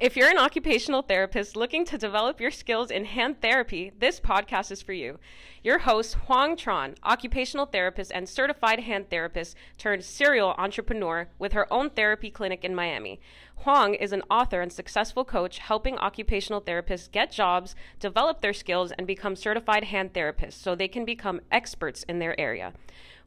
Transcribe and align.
If 0.00 0.16
you're 0.16 0.28
an 0.28 0.38
occupational 0.38 1.02
therapist 1.02 1.54
looking 1.54 1.84
to 1.84 1.96
develop 1.96 2.40
your 2.40 2.50
skills 2.50 2.90
in 2.90 3.04
hand 3.04 3.40
therapy, 3.40 3.92
this 3.96 4.18
podcast 4.18 4.72
is 4.72 4.82
for 4.82 4.92
you. 4.92 5.20
Your 5.62 5.78
host, 5.78 6.16
Huong 6.26 6.56
Tran, 6.58 6.96
occupational 7.04 7.66
therapist 7.66 8.10
and 8.12 8.28
certified 8.28 8.80
hand 8.80 9.08
therapist 9.08 9.56
turned 9.78 10.04
serial 10.04 10.56
entrepreneur 10.58 11.28
with 11.38 11.52
her 11.52 11.72
own 11.72 11.90
therapy 11.90 12.28
clinic 12.28 12.64
in 12.64 12.74
Miami. 12.74 13.20
Huong 13.64 13.96
is 14.00 14.12
an 14.12 14.22
author 14.28 14.60
and 14.60 14.72
successful 14.72 15.24
coach 15.24 15.58
helping 15.58 15.96
occupational 15.98 16.60
therapists 16.60 17.08
get 17.08 17.30
jobs, 17.30 17.76
develop 18.00 18.40
their 18.40 18.52
skills, 18.52 18.90
and 18.90 19.06
become 19.06 19.36
certified 19.36 19.84
hand 19.84 20.12
therapists 20.12 20.54
so 20.54 20.74
they 20.74 20.88
can 20.88 21.04
become 21.04 21.40
experts 21.52 22.02
in 22.08 22.18
their 22.18 22.38
area. 22.38 22.72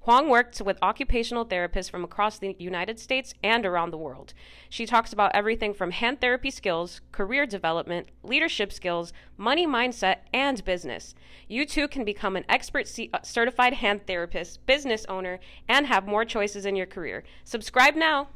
Huong 0.07 0.29
works 0.29 0.61
with 0.61 0.77
occupational 0.81 1.45
therapists 1.45 1.91
from 1.91 2.05
across 2.05 2.39
the 2.39 2.55
United 2.59 2.97
States 2.97 3.33
and 3.43 3.65
around 3.65 3.91
the 3.91 3.97
world. 3.97 4.33
She 4.69 4.85
talks 4.85 5.11
about 5.11 5.35
everything 5.35 5.73
from 5.73 5.91
hand 5.91 6.21
therapy 6.21 6.49
skills, 6.49 7.01
career 7.11 7.45
development, 7.45 8.07
leadership 8.23 8.71
skills, 8.71 9.11
money 9.35 9.67
mindset, 9.67 10.19
and 10.33 10.63
business. 10.63 11.13
You 11.49 11.65
too 11.65 11.89
can 11.89 12.05
become 12.05 12.37
an 12.37 12.45
expert 12.47 12.87
C- 12.87 13.09
uh, 13.13 13.19
certified 13.21 13.73
hand 13.73 14.07
therapist, 14.07 14.65
business 14.65 15.05
owner, 15.09 15.41
and 15.67 15.85
have 15.87 16.07
more 16.07 16.23
choices 16.23 16.65
in 16.65 16.77
your 16.77 16.85
career. 16.85 17.25
Subscribe 17.43 17.95
now. 17.95 18.29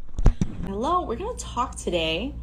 Hello, 0.65 1.03
we're 1.03 1.15
going 1.15 1.37
to 1.37 1.45
talk 1.45 1.77
today 1.77 2.35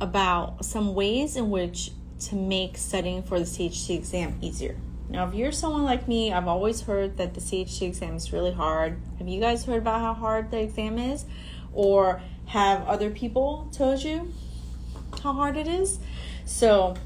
about 0.00 0.64
some 0.64 0.94
ways 0.94 1.34
in 1.34 1.50
which 1.50 1.90
to 2.20 2.36
make 2.36 2.76
studying 2.76 3.24
for 3.24 3.40
the 3.40 3.44
CHT 3.44 3.90
exam 3.90 4.38
easier. 4.40 4.76
Now, 5.14 5.28
if 5.28 5.34
you're 5.34 5.52
someone 5.52 5.84
like 5.84 6.08
me, 6.08 6.32
I've 6.32 6.48
always 6.48 6.80
heard 6.80 7.18
that 7.18 7.34
the 7.34 7.40
CHT 7.40 7.82
exam 7.82 8.16
is 8.16 8.32
really 8.32 8.52
hard. 8.52 8.98
Have 9.18 9.28
you 9.28 9.40
guys 9.40 9.64
heard 9.64 9.78
about 9.78 10.00
how 10.00 10.12
hard 10.12 10.50
the 10.50 10.60
exam 10.60 10.98
is? 10.98 11.24
Or 11.72 12.20
have 12.46 12.82
other 12.88 13.10
people 13.10 13.68
told 13.70 14.02
you 14.02 14.32
how 15.22 15.32
hard 15.32 15.56
it 15.56 15.68
is? 15.68 16.00
So, 16.44 16.96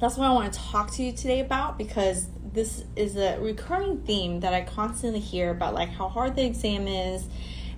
that's 0.00 0.16
what 0.16 0.26
I 0.26 0.32
want 0.32 0.52
to 0.52 0.58
talk 0.58 0.90
to 0.94 1.04
you 1.04 1.12
today 1.12 1.38
about 1.38 1.78
because 1.78 2.26
this 2.52 2.84
is 2.96 3.14
a 3.14 3.38
recurring 3.38 3.98
theme 3.98 4.40
that 4.40 4.52
I 4.52 4.62
constantly 4.62 5.20
hear 5.20 5.50
about 5.50 5.74
like 5.74 5.90
how 5.90 6.08
hard 6.08 6.34
the 6.34 6.44
exam 6.44 6.88
is 6.88 7.24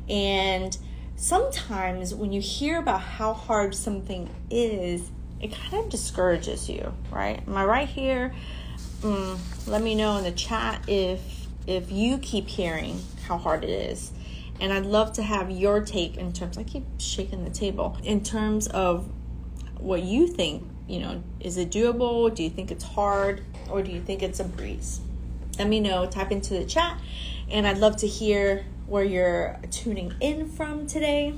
and 0.09 0.77
sometimes 1.17 2.15
when 2.15 2.33
you 2.33 2.41
hear 2.41 2.79
about 2.79 3.03
how 3.03 3.35
hard 3.35 3.75
something 3.75 4.31
is 4.51 5.11
it 5.41 5.53
kind 5.53 5.85
of 5.85 5.91
discourages 5.91 6.69
you 6.69 6.93
right 7.11 7.43
am 7.47 7.57
i 7.57 7.65
right 7.65 7.89
here 7.89 8.35
mm, 9.05 9.39
let 9.67 9.83
me 9.83 9.95
know 9.95 10.17
in 10.17 10.25
the 10.25 10.33
chat 10.33 10.83
if 10.89 11.47
if 11.67 11.93
you 11.93 12.19
keep 12.19 12.49
hearing 12.49 13.01
how 13.27 13.39
hard 13.39 13.63
it 13.63 13.71
is. 13.71 14.13
And 14.61 14.73
i'd 14.73 14.87
love 14.87 15.13
to 15.15 15.23
have 15.23 15.51
your 15.51 15.81
take 15.85 16.17
in 16.17 16.33
terms 16.33 16.57
i 16.57 16.63
keep 16.63 16.85
shaking 16.99 17.45
the 17.45 17.51
table 17.51 17.99
in 18.05 18.23
terms 18.23 18.69
of 18.69 19.09
what 19.79 20.03
you 20.03 20.29
think 20.29 20.63
you 20.87 21.01
know 21.01 21.23
is 21.41 21.57
it 21.57 21.71
doable? 21.71 22.35
Do 22.35 22.43
you 22.43 22.51
think 22.51 22.71
it's 22.71 22.85
hard? 22.85 23.43
Or 23.71 23.83
do 23.83 23.91
you 23.91 24.01
think 24.01 24.23
it's 24.23 24.41
a 24.41 24.45
breeze? 24.45 25.01
Let 25.59 25.69
me 25.69 25.81
know 25.81 26.07
type 26.07 26.31
into 26.31 26.55
the 26.55 26.65
chat. 26.65 26.99
And 27.51 27.67
i'd 27.67 27.79
love 27.79 27.97
to 27.99 28.07
hear 28.07 28.65
where 28.87 29.05
you're 29.05 29.59
tuning 29.71 30.15
in 30.21 30.49
from 30.49 30.87
today. 30.87 31.35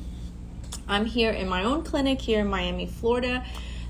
I'm 0.89 1.05
here 1.05 1.30
in 1.30 1.48
my 1.48 1.64
own 1.64 1.83
clinic 1.83 2.20
here 2.20 2.41
in 2.41 2.48
miami 2.48 2.86
florida. 2.86 3.45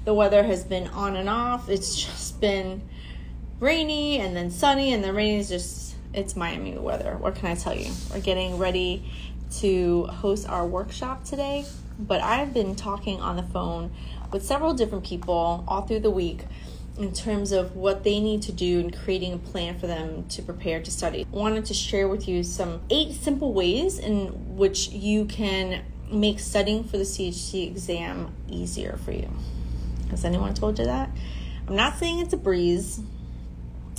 The 0.05 0.14
weather 0.14 0.44
has 0.44 0.62
been 0.64 0.86
on 0.88 1.16
and 1.16 1.28
off. 1.28 1.68
It's 1.68 1.96
just 2.00 2.40
been 2.40 2.83
rainy 3.60 4.18
and 4.18 4.36
then 4.36 4.50
sunny 4.50 4.92
and 4.92 5.02
then 5.02 5.14
rainy 5.14 5.38
is 5.38 5.48
just 5.48 5.94
it's 6.12 6.34
Miami 6.34 6.76
weather. 6.78 7.16
What 7.18 7.34
can 7.34 7.50
I 7.50 7.54
tell 7.54 7.74
you? 7.74 7.90
We're 8.10 8.20
getting 8.20 8.58
ready 8.58 9.04
to 9.58 10.04
host 10.06 10.48
our 10.48 10.66
workshop 10.66 11.24
today, 11.24 11.66
but 11.98 12.22
I've 12.22 12.54
been 12.54 12.74
talking 12.74 13.20
on 13.20 13.36
the 13.36 13.42
phone 13.42 13.92
with 14.32 14.44
several 14.44 14.74
different 14.74 15.04
people 15.04 15.64
all 15.68 15.82
through 15.82 16.00
the 16.00 16.10
week 16.10 16.44
in 16.98 17.12
terms 17.12 17.52
of 17.52 17.77
what 17.77 18.02
they 18.02 18.18
need 18.20 18.42
to 18.42 18.52
do 18.52 18.80
and 18.80 18.96
creating 18.96 19.34
a 19.34 19.38
plan 19.38 19.78
for 19.78 19.86
them 19.86 20.27
to 20.28 20.42
prepare 20.42 20.80
to 20.82 20.90
study. 20.90 21.27
I 21.30 21.36
wanted 21.36 21.66
to 21.66 21.74
share 21.74 22.08
with 22.08 22.27
you 22.27 22.42
some 22.42 22.80
eight 22.89 23.12
simple 23.12 23.52
ways 23.52 23.98
in 23.98 24.56
which 24.56 24.89
you 24.89 25.27
can 25.27 25.83
make 26.11 26.40
studying 26.40 26.84
for 26.84 26.96
the 26.96 27.05
CHT 27.05 27.66
exam 27.66 28.34
easier 28.48 28.98
for 29.05 29.12
you. 29.12 29.28
Has 30.11 30.24
anyone 30.24 30.55
told 30.55 30.78
you 30.78 30.86
that? 30.86 31.11
I'm 31.68 31.77
not 31.77 31.98
saying 31.98 32.20
it's 32.20 32.33
a 32.33 32.39
breeze. 32.39 33.00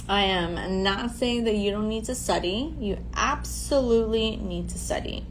I 0.09 0.21
am 0.21 0.83
not 0.83 1.11
saying 1.11 1.43
that 1.43 1.55
you 1.55 1.69
don't 1.69 1.89
need 1.89 2.05
to 2.05 2.15
study. 2.15 2.73
You 2.79 2.97
absolutely 3.13 4.37
need 4.37 4.69
to 4.69 4.77
study. 4.77 5.25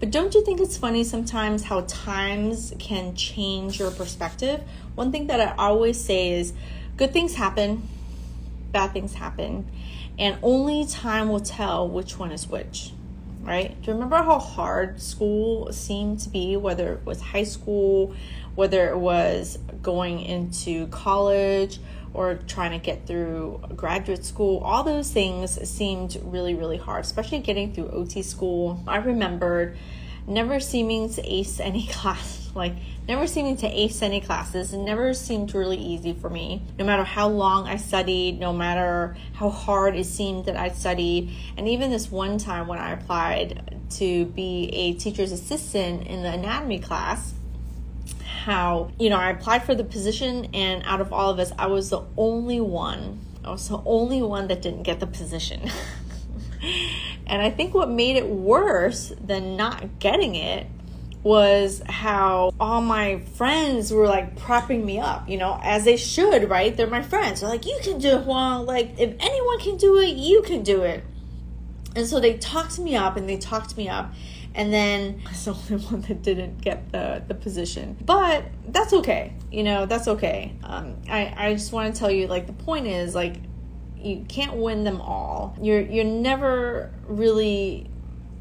But 0.00 0.10
don't 0.10 0.34
you 0.34 0.42
think 0.42 0.60
it's 0.60 0.78
funny 0.78 1.04
sometimes 1.04 1.64
how 1.64 1.82
times 1.82 2.72
can 2.78 3.14
change 3.14 3.78
your 3.78 3.90
perspective? 3.90 4.62
One 4.94 5.12
thing 5.12 5.26
that 5.26 5.40
I 5.40 5.54
always 5.58 6.02
say 6.02 6.32
is 6.32 6.54
good 6.96 7.12
things 7.12 7.34
happen, 7.34 7.86
bad 8.72 8.92
things 8.92 9.14
happen, 9.14 9.70
and 10.18 10.38
only 10.42 10.86
time 10.86 11.28
will 11.28 11.40
tell 11.40 11.86
which 11.86 12.18
one 12.18 12.32
is 12.32 12.46
which, 12.46 12.92
right? 13.42 13.80
Do 13.82 13.88
you 13.88 13.94
remember 13.94 14.16
how 14.16 14.38
hard 14.38 15.00
school 15.00 15.70
seemed 15.72 16.20
to 16.20 16.30
be, 16.30 16.56
whether 16.56 16.94
it 16.94 17.04
was 17.04 17.20
high 17.20 17.44
school, 17.44 18.14
whether 18.54 18.88
it 18.88 18.96
was 18.96 19.58
going 19.82 20.20
into 20.20 20.86
college? 20.86 21.78
Or 22.16 22.36
trying 22.48 22.70
to 22.70 22.78
get 22.78 23.06
through 23.06 23.60
graduate 23.76 24.24
school, 24.24 24.58
all 24.64 24.82
those 24.82 25.10
things 25.10 25.60
seemed 25.68 26.18
really, 26.24 26.54
really 26.54 26.78
hard, 26.78 27.04
especially 27.04 27.40
getting 27.40 27.74
through 27.74 27.90
OT 27.90 28.22
school. 28.22 28.82
I 28.88 28.96
remembered 28.96 29.76
never 30.26 30.58
seeming 30.58 31.12
to 31.12 31.22
ace 31.22 31.60
any 31.60 31.86
class, 31.92 32.50
like 32.54 32.72
never 33.06 33.26
seeming 33.26 33.58
to 33.58 33.66
ace 33.66 34.00
any 34.00 34.22
classes, 34.22 34.72
and 34.72 34.86
never 34.86 35.12
seemed 35.12 35.54
really 35.54 35.76
easy 35.76 36.14
for 36.14 36.30
me. 36.30 36.62
No 36.78 36.86
matter 36.86 37.04
how 37.04 37.28
long 37.28 37.68
I 37.68 37.76
studied, 37.76 38.40
no 38.40 38.54
matter 38.54 39.14
how 39.34 39.50
hard 39.50 39.94
it 39.94 40.06
seemed 40.06 40.46
that 40.46 40.56
I 40.56 40.70
studied, 40.70 41.30
and 41.58 41.68
even 41.68 41.90
this 41.90 42.10
one 42.10 42.38
time 42.38 42.66
when 42.66 42.78
I 42.78 42.92
applied 42.92 43.78
to 43.98 44.24
be 44.24 44.70
a 44.72 44.94
teacher's 44.94 45.32
assistant 45.32 46.06
in 46.06 46.22
the 46.22 46.32
anatomy 46.32 46.78
class, 46.78 47.34
how, 48.46 48.92
you 48.96 49.10
know, 49.10 49.16
I 49.16 49.30
applied 49.30 49.64
for 49.64 49.74
the 49.74 49.82
position, 49.82 50.46
and 50.54 50.84
out 50.84 51.00
of 51.00 51.12
all 51.12 51.30
of 51.30 51.40
us, 51.40 51.50
I 51.58 51.66
was 51.66 51.90
the 51.90 52.02
only 52.16 52.60
one. 52.60 53.18
I 53.44 53.50
was 53.50 53.68
the 53.68 53.82
only 53.84 54.22
one 54.22 54.46
that 54.46 54.62
didn't 54.62 54.84
get 54.84 55.00
the 55.00 55.06
position. 55.08 55.68
and 57.26 57.42
I 57.42 57.50
think 57.50 57.74
what 57.74 57.90
made 57.90 58.14
it 58.14 58.28
worse 58.28 59.12
than 59.20 59.56
not 59.56 59.98
getting 59.98 60.36
it 60.36 60.68
was 61.24 61.82
how 61.88 62.54
all 62.60 62.80
my 62.80 63.18
friends 63.34 63.92
were 63.92 64.06
like 64.06 64.36
propping 64.36 64.86
me 64.86 65.00
up, 65.00 65.28
you 65.28 65.38
know, 65.38 65.58
as 65.64 65.84
they 65.84 65.96
should, 65.96 66.48
right? 66.48 66.76
They're 66.76 66.86
my 66.86 67.02
friends. 67.02 67.40
They're 67.40 67.50
like, 67.50 67.66
you 67.66 67.76
can 67.82 67.98
do 67.98 68.10
it, 68.10 68.26
Huong. 68.26 68.64
Like, 68.64 68.94
if 68.96 69.12
anyone 69.18 69.58
can 69.58 69.76
do 69.76 69.98
it, 69.98 70.14
you 70.14 70.42
can 70.42 70.62
do 70.62 70.82
it. 70.82 71.02
And 71.96 72.06
so 72.06 72.20
they 72.20 72.38
talked 72.38 72.78
me 72.78 72.94
up 72.94 73.16
and 73.16 73.28
they 73.28 73.38
talked 73.38 73.76
me 73.76 73.88
up 73.88 74.14
and 74.56 74.72
then 74.72 75.22
I 75.26 75.30
was 75.30 75.44
the 75.44 75.52
only 75.74 75.84
one 75.86 76.00
that 76.00 76.22
didn't 76.22 76.60
get 76.62 76.90
the 76.90 77.22
the 77.28 77.34
position. 77.34 77.96
But 78.04 78.44
that's 78.68 78.92
okay, 78.94 79.34
you 79.52 79.62
know, 79.62 79.86
that's 79.86 80.08
okay. 80.08 80.56
Um, 80.64 80.96
I 81.08 81.32
I 81.36 81.54
just 81.54 81.72
want 81.72 81.94
to 81.94 81.98
tell 81.98 82.10
you, 82.10 82.26
like, 82.26 82.46
the 82.46 82.54
point 82.54 82.86
is, 82.86 83.14
like, 83.14 83.36
you 83.98 84.24
can't 84.28 84.56
win 84.56 84.82
them 84.82 85.00
all. 85.00 85.56
You're 85.60 85.82
you're 85.82 86.04
never 86.04 86.90
really 87.06 87.88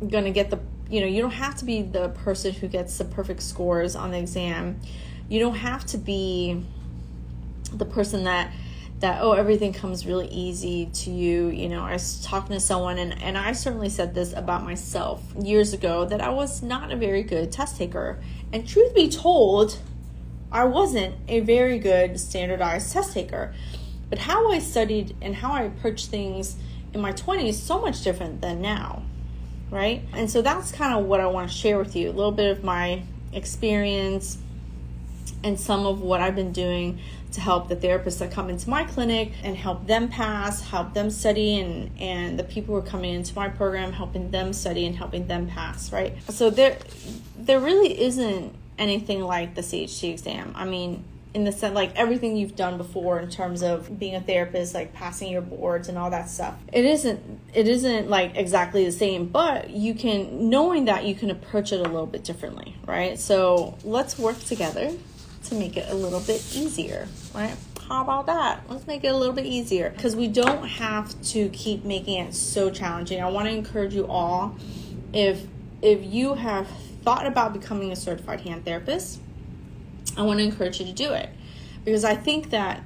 gonna 0.08 0.32
get 0.32 0.50
the 0.50 0.60
you 0.90 1.02
know 1.02 1.08
you 1.08 1.22
don't 1.22 1.32
have 1.32 1.56
to 1.56 1.66
be 1.66 1.82
the 1.82 2.10
person 2.10 2.54
who 2.54 2.68
gets 2.68 2.98
the 2.98 3.06
perfect 3.06 3.42
scores 3.42 3.96
on 3.96 4.12
the 4.12 4.18
exam. 4.18 4.80
You 5.28 5.40
don't 5.40 5.56
have 5.56 5.86
to 5.88 5.98
be 5.98 6.64
the 7.74 7.86
person 7.86 8.24
that 8.24 8.52
that 9.06 9.22
oh 9.22 9.34
everything 9.34 9.72
comes 9.72 10.04
really 10.04 10.28
easy 10.30 10.88
to 10.88 11.12
you 11.12 11.50
you 11.50 11.70
know 11.70 11.84
i 11.84 11.94
was 11.94 12.20
talking 12.24 12.56
to 12.56 12.60
someone 12.60 12.98
and, 12.98 13.22
and 13.22 13.38
i 13.38 13.52
certainly 13.52 13.88
said 13.88 14.16
this 14.16 14.34
about 14.34 14.64
myself 14.64 15.22
years 15.40 15.74
ago 15.74 16.06
that 16.06 16.22
i 16.22 16.30
was 16.30 16.64
not 16.64 16.92
a 16.92 16.96
very 16.96 17.22
good 17.22 17.52
test 17.52 17.78
taker. 17.78 18.18
And 18.52 18.68
truth 18.68 18.96
be 18.96 19.08
told 19.08 19.78
i 20.52 20.64
wasn't 20.64 21.14
a 21.28 21.42
very 21.42 21.78
good 21.78 22.20
standardized 22.20 22.92
test 22.92 23.14
taker. 23.14 23.54
But 24.10 24.18
how 24.18 24.52
i 24.52 24.58
studied 24.58 25.16
and 25.22 25.36
how 25.36 25.52
i 25.52 25.62
approached 25.62 26.08
things 26.08 26.56
in 26.92 27.00
my 27.00 27.14
20s 27.14 27.54
so 27.54 27.80
much 27.80 28.02
different 28.04 28.42
than 28.42 28.60
now 28.60 29.04
right? 29.72 30.04
And 30.14 30.30
so 30.30 30.42
that's 30.42 30.72
kind 30.72 30.98
of 30.98 31.06
what 31.06 31.20
i 31.20 31.28
want 31.28 31.52
to 31.52 31.56
share 31.56 31.78
with 31.78 31.96
you 31.96 32.10
a 32.10 32.14
little 32.14 32.32
bit 32.32 32.50
of 32.58 32.64
my 32.64 33.04
experience 33.34 34.40
and 35.44 35.60
some 35.60 35.86
of 35.86 36.02
what 36.02 36.22
i've 36.22 36.36
been 36.36 36.52
doing 36.52 37.00
to 37.36 37.42
help 37.42 37.68
the 37.68 37.76
therapists 37.76 38.20
that 38.20 38.32
come 38.32 38.50
into 38.50 38.70
my 38.70 38.84
clinic 38.84 39.32
and 39.44 39.56
help 39.56 39.86
them 39.88 40.08
pass, 40.08 40.62
help 40.62 40.94
them 40.94 41.10
study, 41.10 41.60
and 41.60 41.92
and 42.00 42.40
the 42.40 42.44
people 42.44 42.74
who 42.74 42.82
are 42.82 42.90
coming 42.90 43.14
into 43.14 43.36
my 43.36 43.48
program 43.48 43.92
helping 43.92 44.32
them 44.32 44.54
study 44.54 44.86
and 44.86 44.96
helping 44.96 45.28
them 45.28 45.48
pass. 45.48 45.92
Right. 45.92 46.16
So 46.32 46.50
there, 46.50 46.78
there 47.38 47.60
really 47.60 48.02
isn't 48.02 48.56
anything 48.80 49.22
like 49.22 49.56
the 49.56 49.62
CHT 49.62 50.12
exam. 50.12 50.54
I 50.56 50.66
mean, 50.66 51.04
in 51.34 51.44
the 51.44 51.52
sense 51.52 51.76
like 51.76 51.94
everything 51.98 52.38
you've 52.38 52.56
done 52.56 52.78
before 52.78 53.20
in 53.20 53.30
terms 53.30 53.62
of 53.62 54.00
being 54.00 54.16
a 54.16 54.22
therapist 54.22 54.74
like 54.74 54.94
passing 54.94 55.30
your 55.30 55.42
boards 55.42 55.90
and 55.90 55.98
all 55.98 56.10
that 56.10 56.30
stuff 56.30 56.56
it 56.72 56.86
isn't 56.86 57.42
it 57.54 57.68
isn't 57.68 58.10
like 58.10 58.38
exactly 58.38 58.86
the 58.86 58.92
same 58.92 59.28
but 59.28 59.70
you 59.70 59.94
can 59.94 60.50
knowing 60.50 60.86
that 60.86 61.04
you 61.04 61.14
can 61.14 61.30
approach 61.30 61.74
it 61.74 61.82
a 61.82 61.84
little 61.84 62.06
bit 62.06 62.24
differently 62.24 62.74
right 62.88 63.20
so 63.20 63.78
let's 63.84 64.18
work 64.18 64.40
together 64.46 64.94
to 65.50 65.56
make 65.56 65.78
it 65.78 65.90
a 65.90 65.94
little 65.94 66.20
bit 66.20 66.44
easier, 66.56 67.08
right? 67.34 67.56
How 67.88 68.02
about 68.02 68.26
that? 68.26 68.62
Let's 68.68 68.88
make 68.88 69.04
it 69.04 69.10
a 69.10 69.18
little 69.18 69.34
bit 69.34 69.46
easier 69.46 69.92
because 69.92 70.16
we 70.16 70.28
don't 70.28 70.68
have 70.68 71.22
to 71.30 71.50
keep 71.50 71.86
making 71.86 72.20
it 72.20 72.34
so 72.34 72.72
challenging. 72.72 73.22
I 73.22 73.30
want 73.30 73.48
to 73.48 73.52
encourage 73.52 73.94
you 73.94 74.08
all 74.08 74.58
if 75.14 75.46
if 75.82 76.04
you 76.04 76.34
have 76.34 76.68
thought 77.04 77.28
about 77.28 77.54
becoming 77.54 77.92
a 77.92 77.96
certified 77.96 78.42
hand 78.42 78.66
therapist, 78.66 79.20
I 80.18 80.24
want 80.24 80.40
to 80.40 80.46
encourage 80.46 80.80
you 80.80 80.88
to 80.88 80.94
do 80.94 81.14
it 81.14 81.30
because 81.84 82.04
I 82.04 82.16
think 82.16 82.50
that 82.50 82.84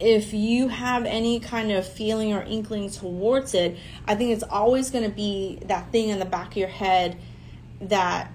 if 0.00 0.32
you 0.32 0.68
have 0.68 1.04
any 1.04 1.40
kind 1.40 1.72
of 1.72 1.86
feeling 1.86 2.32
or 2.32 2.42
inkling 2.42 2.88
towards 2.88 3.52
it, 3.52 3.76
I 4.06 4.14
think 4.14 4.30
it's 4.30 4.44
always 4.44 4.90
going 4.90 5.04
to 5.04 5.14
be 5.14 5.58
that 5.66 5.90
thing 5.92 6.08
in 6.08 6.18
the 6.18 6.24
back 6.24 6.52
of 6.52 6.56
your 6.56 6.68
head 6.68 7.18
that 7.80 8.30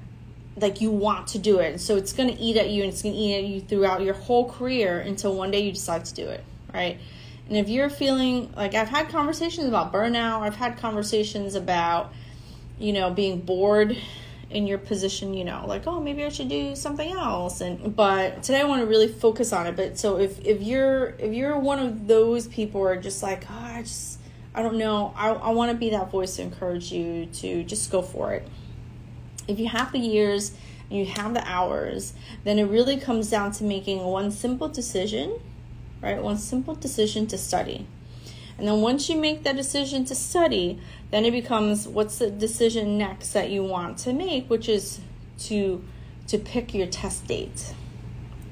like 0.55 0.81
you 0.81 0.91
want 0.91 1.27
to 1.27 1.39
do 1.39 1.59
it. 1.59 1.79
So 1.79 1.95
it's 1.95 2.13
going 2.13 2.35
to 2.35 2.39
eat 2.41 2.57
at 2.57 2.69
you 2.69 2.83
and 2.83 2.91
it's 2.91 3.01
going 3.01 3.15
to 3.15 3.19
eat 3.19 3.35
at 3.37 3.43
you 3.43 3.61
throughout 3.61 4.01
your 4.01 4.13
whole 4.13 4.49
career 4.49 4.99
until 4.99 5.35
one 5.35 5.51
day 5.51 5.61
you 5.61 5.71
decide 5.71 6.05
to 6.05 6.13
do 6.13 6.27
it, 6.27 6.43
right? 6.73 6.99
And 7.47 7.57
if 7.57 7.69
you're 7.69 7.89
feeling 7.89 8.51
like 8.55 8.73
I've 8.73 8.89
had 8.89 9.09
conversations 9.09 9.67
about 9.67 9.91
burnout, 9.91 10.41
I've 10.41 10.55
had 10.55 10.77
conversations 10.77 11.55
about 11.55 12.13
you 12.79 12.93
know 12.93 13.11
being 13.11 13.41
bored 13.41 13.97
in 14.49 14.67
your 14.67 14.77
position, 14.77 15.33
you 15.33 15.43
know, 15.43 15.65
like, 15.67 15.87
oh, 15.87 15.99
maybe 15.99 16.23
I 16.23 16.29
should 16.29 16.49
do 16.49 16.75
something 16.75 17.11
else. 17.11 17.61
And 17.61 17.95
but 17.95 18.43
today 18.43 18.61
I 18.61 18.63
want 18.65 18.81
to 18.81 18.87
really 18.87 19.07
focus 19.07 19.51
on 19.51 19.67
it. 19.67 19.75
But 19.75 19.97
so 19.97 20.17
if 20.17 20.39
if 20.45 20.61
you're 20.61 21.15
if 21.19 21.33
you're 21.33 21.57
one 21.57 21.79
of 21.79 22.07
those 22.07 22.47
people 22.47 22.81
who 22.81 22.87
are 22.87 22.97
just 22.97 23.23
like, 23.23 23.45
oh, 23.49 23.59
I 23.59 23.81
just 23.81 24.19
I 24.55 24.61
don't 24.61 24.77
know, 24.77 25.13
I 25.17 25.31
I 25.31 25.49
want 25.49 25.71
to 25.71 25.77
be 25.77 25.89
that 25.89 26.11
voice 26.11 26.37
to 26.37 26.43
encourage 26.43 26.91
you 26.91 27.25
to 27.25 27.63
just 27.63 27.91
go 27.91 28.01
for 28.01 28.33
it. 28.33 28.47
If 29.47 29.59
you 29.59 29.67
have 29.67 29.91
the 29.91 29.99
years 29.99 30.53
and 30.89 30.99
you 30.99 31.05
have 31.05 31.33
the 31.33 31.47
hours, 31.47 32.13
then 32.43 32.59
it 32.59 32.65
really 32.65 32.97
comes 32.97 33.29
down 33.29 33.51
to 33.53 33.63
making 33.63 34.03
one 34.03 34.31
simple 34.31 34.67
decision, 34.67 35.39
right? 36.01 36.21
One 36.21 36.37
simple 36.37 36.75
decision 36.75 37.27
to 37.27 37.37
study. 37.37 37.87
And 38.57 38.67
then 38.67 38.81
once 38.81 39.09
you 39.09 39.17
make 39.17 39.43
that 39.43 39.55
decision 39.55 40.05
to 40.05 40.15
study, 40.15 40.79
then 41.11 41.25
it 41.25 41.31
becomes 41.31 41.87
what's 41.87 42.19
the 42.19 42.29
decision 42.29 42.97
next 42.97 43.33
that 43.33 43.49
you 43.49 43.63
want 43.63 43.97
to 43.99 44.13
make, 44.13 44.49
which 44.49 44.69
is 44.69 44.99
to 45.39 45.83
to 46.27 46.37
pick 46.37 46.73
your 46.73 46.87
test 46.87 47.27
date. 47.27 47.73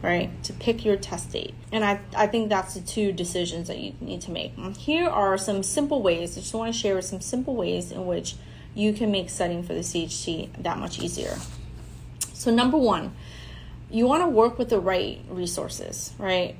Right? 0.01 0.31
To 0.45 0.53
pick 0.53 0.83
your 0.83 0.97
test 0.97 1.31
date. 1.31 1.53
And 1.71 1.85
I, 1.85 1.99
I 2.17 2.25
think 2.25 2.49
that's 2.49 2.73
the 2.73 2.81
two 2.81 3.11
decisions 3.11 3.67
that 3.67 3.77
you 3.77 3.93
need 4.01 4.21
to 4.21 4.31
make. 4.31 4.57
Here 4.75 5.07
are 5.07 5.38
some 5.38 5.61
simple 5.61 6.01
ways. 6.01 6.35
I 6.35 6.41
just 6.41 6.55
want 6.55 6.73
to 6.73 6.79
share 6.79 6.99
some 7.03 7.21
simple 7.21 7.55
ways 7.55 7.91
in 7.91 8.07
which 8.07 8.35
you 8.73 8.94
can 8.94 9.12
make 9.12 9.29
studying 9.29 9.63
for 9.63 9.73
the 9.73 9.81
CHT 9.81 10.63
that 10.63 10.77
much 10.77 11.00
easier. 11.00 11.38
So 12.33 12.51
number 12.51 12.77
one, 12.77 13.13
you 13.89 14.07
want 14.07 14.23
to 14.23 14.27
work 14.27 14.57
with 14.57 14.69
the 14.69 14.79
right 14.79 15.19
resources, 15.29 16.13
right? 16.18 16.56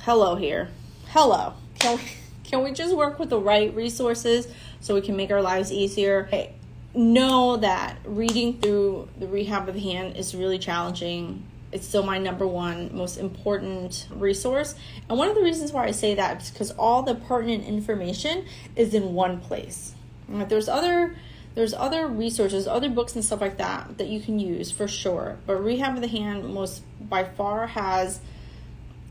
Hello 0.00 0.34
here. 0.34 0.68
Hello. 1.08 1.54
Can 1.78 1.98
we, 1.98 2.02
can 2.44 2.62
we 2.64 2.72
just 2.72 2.96
work 2.96 3.18
with 3.18 3.30
the 3.30 3.38
right 3.38 3.74
resources 3.74 4.48
so 4.80 4.94
we 4.94 5.00
can 5.00 5.16
make 5.16 5.30
our 5.30 5.42
lives 5.42 5.70
easier? 5.72 6.24
Hey, 6.24 6.54
know 6.92 7.56
that 7.58 7.98
reading 8.04 8.60
through 8.60 9.08
the 9.18 9.28
rehab 9.28 9.68
of 9.68 9.74
the 9.74 9.80
hand 9.80 10.16
is 10.16 10.34
really 10.34 10.58
challenging. 10.58 11.46
It's 11.70 11.86
still 11.86 12.02
my 12.02 12.18
number 12.18 12.46
one 12.46 12.90
most 12.92 13.16
important 13.16 14.08
resource. 14.10 14.74
And 15.08 15.16
one 15.16 15.28
of 15.28 15.36
the 15.36 15.42
reasons 15.42 15.70
why 15.70 15.86
I 15.86 15.92
say 15.92 16.16
that 16.16 16.42
is 16.42 16.50
because 16.50 16.72
all 16.72 17.04
the 17.04 17.14
pertinent 17.14 17.64
information 17.64 18.44
is 18.74 18.92
in 18.92 19.14
one 19.14 19.40
place. 19.40 19.94
There's 20.30 20.68
other 20.68 21.16
there's 21.54 21.74
other 21.74 22.06
resources, 22.06 22.68
other 22.68 22.88
books 22.88 23.14
and 23.16 23.24
stuff 23.24 23.40
like 23.40 23.56
that 23.58 23.98
that 23.98 24.08
you 24.08 24.20
can 24.20 24.38
use 24.38 24.70
for 24.70 24.86
sure. 24.86 25.38
But 25.46 25.56
Rehab 25.56 25.96
of 25.96 26.00
the 26.00 26.08
Hand 26.08 26.54
most 26.54 26.82
by 27.00 27.24
far 27.24 27.66
has 27.66 28.20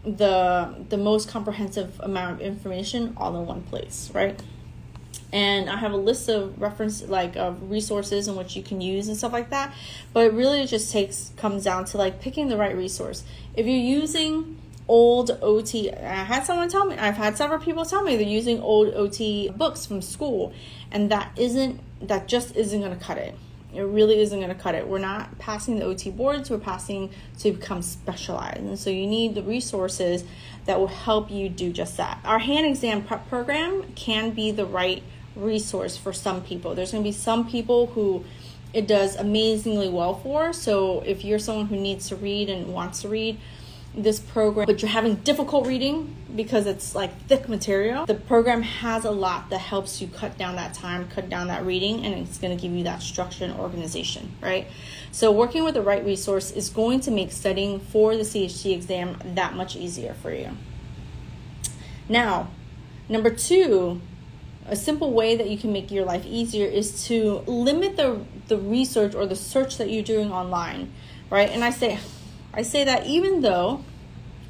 the 0.03 0.85
the 0.87 0.97
most 0.97 1.27
comprehensive 1.27 1.99
amount 1.99 2.35
of 2.35 2.41
information 2.41 3.13
all 3.17 3.35
in 3.37 3.45
one 3.45 3.61
place, 3.63 4.09
right? 4.13 4.41
And 5.31 5.69
I 5.69 5.75
have 5.77 5.91
a 5.91 5.97
list 5.97 6.29
of 6.29 6.59
reference 6.59 7.03
like 7.03 7.35
of 7.35 7.69
resources 7.69 8.27
in 8.27 8.35
which 8.35 8.55
you 8.55 8.63
can 8.63 8.79
use 8.79 9.09
and 9.09 9.17
stuff 9.17 9.33
like 9.33 9.49
that. 9.49 9.75
But 10.13 10.27
it 10.27 10.33
really 10.33 10.65
just 10.65 10.91
takes 10.91 11.31
comes 11.35 11.65
down 11.65 11.85
to 11.85 11.97
like 11.97 12.21
picking 12.21 12.47
the 12.47 12.57
right 12.57 12.75
resource. 12.75 13.23
If 13.53 13.65
you're 13.65 13.75
using 13.75 14.57
old 14.89 15.37
OT. 15.41 15.91
I 15.91 16.23
had 16.23 16.45
someone 16.45 16.67
tell 16.67 16.83
me, 16.83 16.97
I've 16.97 17.15
had 17.15 17.37
several 17.37 17.59
people 17.59 17.85
tell 17.85 18.03
me 18.03 18.17
they're 18.17 18.27
using 18.27 18.59
old 18.59 18.93
OT 18.93 19.49
books 19.49 19.85
from 19.85 20.01
school, 20.01 20.51
and 20.91 21.09
that 21.11 21.31
isn't, 21.37 21.79
that 22.07 22.27
just 22.27 22.55
isn't 22.55 22.81
going 22.81 22.97
to 22.97 23.01
cut 23.01 23.17
it. 23.17 23.35
It 23.73 23.81
really 23.81 24.19
isn't 24.19 24.37
going 24.37 24.53
to 24.53 24.59
cut 24.61 24.73
it. 24.73 24.87
We're 24.87 24.97
not 24.97 25.37
passing 25.37 25.77
the 25.77 25.85
OT 25.85 26.09
boards, 26.09 26.49
we're 26.49 26.57
passing 26.57 27.11
to 27.37 27.51
become 27.51 27.83
specialized. 27.83 28.61
And 28.61 28.79
so 28.79 28.89
you 28.89 29.05
need 29.05 29.35
the 29.35 29.43
resources 29.43 30.23
that 30.65 30.79
will 30.79 30.87
help 30.87 31.29
you 31.29 31.49
do 31.49 31.71
just 31.71 31.95
that. 31.97 32.19
Our 32.25 32.39
hand 32.39 32.65
exam 32.65 33.03
prep 33.03 33.29
program 33.29 33.93
can 33.95 34.31
be 34.31 34.49
the 34.51 34.65
right 34.65 35.03
resource 35.35 35.97
for 35.97 36.11
some 36.11 36.41
people. 36.41 36.73
There's 36.73 36.91
going 36.91 37.03
to 37.03 37.07
be 37.07 37.13
some 37.13 37.47
people 37.47 37.87
who 37.87 38.25
it 38.73 38.87
does 38.87 39.15
amazingly 39.15 39.89
well 39.89 40.15
for. 40.15 40.51
So 40.51 41.01
if 41.05 41.23
you're 41.23 41.39
someone 41.39 41.67
who 41.67 41.77
needs 41.77 42.09
to 42.09 42.15
read 42.15 42.49
and 42.49 42.73
wants 42.73 43.03
to 43.03 43.09
read, 43.09 43.39
this 43.93 44.19
program, 44.19 44.65
but 44.65 44.81
you're 44.81 44.91
having 44.91 45.15
difficult 45.15 45.67
reading 45.67 46.15
because 46.35 46.67
it's 46.67 46.93
like 46.93 47.15
thick 47.23 47.49
material, 47.49 48.05
the 48.05 48.13
program 48.13 48.61
has 48.61 49.03
a 49.03 49.11
lot 49.11 49.49
that 49.49 49.59
helps 49.59 50.01
you 50.01 50.07
cut 50.07 50.37
down 50.37 50.55
that 50.55 50.73
time, 50.73 51.07
cut 51.09 51.29
down 51.29 51.47
that 51.47 51.65
reading, 51.65 52.05
and 52.05 52.13
it's 52.15 52.37
going 52.37 52.55
to 52.55 52.61
give 52.61 52.71
you 52.71 52.83
that 52.83 53.01
structure 53.01 53.45
and 53.45 53.53
organization, 53.59 54.31
right? 54.41 54.67
So, 55.11 55.31
working 55.31 55.63
with 55.63 55.73
the 55.73 55.81
right 55.81 56.05
resource 56.05 56.51
is 56.51 56.69
going 56.69 56.99
to 57.01 57.11
make 57.11 57.31
studying 57.31 57.79
for 57.79 58.15
the 58.15 58.23
CHT 58.23 58.73
exam 58.73 59.17
that 59.35 59.55
much 59.55 59.75
easier 59.75 60.13
for 60.13 60.31
you. 60.31 60.51
Now, 62.07 62.49
number 63.07 63.31
two, 63.31 64.01
a 64.67 64.75
simple 64.75 65.11
way 65.11 65.35
that 65.35 65.49
you 65.49 65.57
can 65.57 65.73
make 65.73 65.89
your 65.89 66.05
life 66.05 66.25
easier 66.25 66.67
is 66.67 67.05
to 67.07 67.43
limit 67.47 67.97
the 67.97 68.21
the 68.47 68.57
research 68.57 69.15
or 69.15 69.25
the 69.25 69.35
search 69.35 69.77
that 69.77 69.89
you're 69.89 70.03
doing 70.03 70.31
online, 70.31 70.93
right? 71.31 71.49
And 71.49 71.63
I 71.63 71.71
say 71.71 71.99
I 72.53 72.63
say 72.63 72.83
that 72.83 73.05
even 73.05 73.41
though 73.41 73.83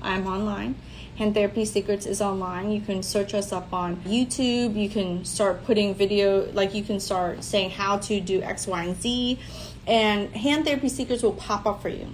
I'm 0.02 0.26
online, 0.28 0.76
Hand 1.18 1.34
Therapy 1.34 1.66
Secrets 1.66 2.06
is 2.06 2.22
online. 2.22 2.72
You 2.72 2.80
can 2.80 3.04
search 3.04 3.34
us 3.34 3.52
up 3.52 3.74
on 3.74 3.98
YouTube. 3.98 4.76
You 4.76 4.90
can 4.90 5.26
start 5.26 5.66
putting 5.66 5.94
video, 5.94 6.50
like 6.54 6.74
you 6.74 6.82
can 6.82 7.02
start 7.02 7.44
saying 7.44 7.72
how 7.72 7.98
to 7.98 8.22
do 8.22 8.42
X, 8.42 8.68
Y, 8.68 8.84
and 8.84 9.02
Z, 9.02 9.38
and 9.86 10.34
Hand 10.34 10.66
Therapy 10.66 10.88
Secrets 10.88 11.22
will 11.22 11.34
pop 11.34 11.66
up 11.66 11.82
for 11.82 11.90
you. 11.90 12.08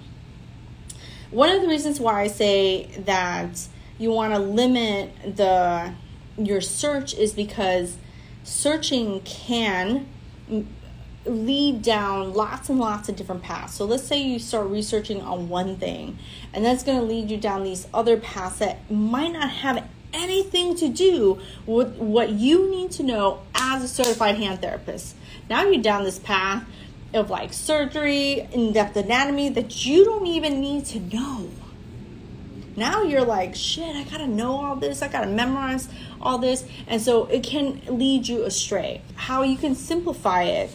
One 1.30 1.50
of 1.50 1.62
the 1.62 1.68
reasons 1.68 2.00
why 2.00 2.22
I 2.22 2.26
say 2.26 2.86
that 3.04 3.68
you 3.96 4.10
want 4.10 4.34
to 4.34 4.40
limit 4.40 5.36
the 5.36 5.92
your 6.36 6.60
search 6.60 7.14
is 7.14 7.32
because 7.32 7.96
searching 8.42 9.20
can 9.20 10.06
lead 11.26 11.82
down 11.82 12.32
lots 12.32 12.68
and 12.68 12.78
lots 12.78 13.08
of 13.08 13.16
different 13.16 13.42
paths. 13.42 13.74
So 13.74 13.84
let's 13.84 14.04
say 14.04 14.22
you 14.22 14.38
start 14.38 14.68
researching 14.68 15.20
on 15.20 15.48
one 15.48 15.76
thing, 15.76 16.18
and 16.52 16.64
that's 16.64 16.82
going 16.82 16.98
to 16.98 17.04
lead 17.04 17.30
you 17.30 17.36
down 17.36 17.64
these 17.64 17.86
other 17.92 18.16
paths 18.16 18.58
that 18.58 18.90
might 18.90 19.32
not 19.32 19.50
have 19.50 19.88
anything 20.12 20.74
to 20.76 20.88
do 20.88 21.38
with 21.66 21.96
what 21.96 22.30
you 22.30 22.70
need 22.70 22.90
to 22.92 23.02
know 23.02 23.40
as 23.54 23.82
a 23.82 23.88
certified 23.88 24.36
hand 24.36 24.60
therapist. 24.62 25.16
Now 25.50 25.64
you're 25.64 25.82
down 25.82 26.04
this 26.04 26.18
path 26.18 26.64
of 27.14 27.30
like 27.30 27.52
surgery, 27.52 28.48
in 28.52 28.72
depth 28.72 28.96
anatomy 28.96 29.48
that 29.50 29.84
you 29.86 30.04
don't 30.04 30.26
even 30.26 30.60
need 30.60 30.84
to 30.86 31.00
know. 31.00 31.50
Now 32.76 33.02
you're 33.02 33.24
like, 33.24 33.54
shit, 33.54 33.96
I 33.96 34.04
gotta 34.04 34.26
know 34.26 34.56
all 34.56 34.76
this, 34.76 35.00
I 35.00 35.08
gotta 35.08 35.28
memorize 35.28 35.88
all 36.20 36.38
this. 36.38 36.66
And 36.86 37.00
so 37.00 37.24
it 37.26 37.42
can 37.42 37.80
lead 37.88 38.28
you 38.28 38.44
astray. 38.44 39.02
How 39.14 39.42
you 39.42 39.56
can 39.56 39.74
simplify 39.74 40.42
it 40.44 40.70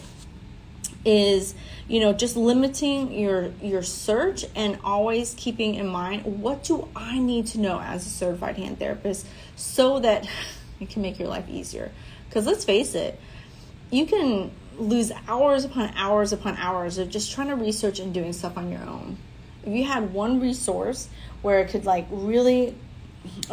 is 1.04 1.54
you 1.88 1.98
know 2.00 2.12
just 2.12 2.36
limiting 2.36 3.12
your 3.12 3.50
your 3.60 3.82
search 3.82 4.44
and 4.54 4.78
always 4.84 5.34
keeping 5.36 5.74
in 5.74 5.86
mind 5.86 6.22
what 6.40 6.62
do 6.62 6.88
i 6.94 7.18
need 7.18 7.44
to 7.44 7.58
know 7.58 7.80
as 7.80 8.06
a 8.06 8.08
certified 8.08 8.56
hand 8.56 8.78
therapist 8.78 9.26
so 9.56 9.98
that 9.98 10.28
it 10.80 10.88
can 10.90 11.02
make 11.02 11.18
your 11.18 11.28
life 11.28 11.48
easier? 11.48 11.92
Because 12.28 12.46
let's 12.46 12.64
face 12.64 12.94
it 12.94 13.18
you 13.90 14.06
can 14.06 14.50
lose 14.78 15.12
hours 15.28 15.64
upon 15.64 15.92
hours 15.94 16.32
upon 16.32 16.56
hours 16.56 16.98
of 16.98 17.10
just 17.10 17.30
trying 17.30 17.48
to 17.48 17.54
research 17.54 18.00
and 18.00 18.14
doing 18.14 18.32
stuff 18.32 18.56
on 18.56 18.72
your 18.72 18.82
own. 18.82 19.18
If 19.64 19.72
you 19.74 19.84
had 19.84 20.12
one 20.14 20.40
resource 20.40 21.08
where 21.42 21.60
it 21.60 21.68
could 21.68 21.84
like 21.84 22.06
really 22.10 22.74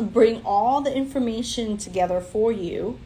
bring 0.01 0.41
all 0.43 0.81
the 0.81 0.95
information 0.95 1.77
together 1.77 2.21
for 2.21 2.51
you 2.51 2.99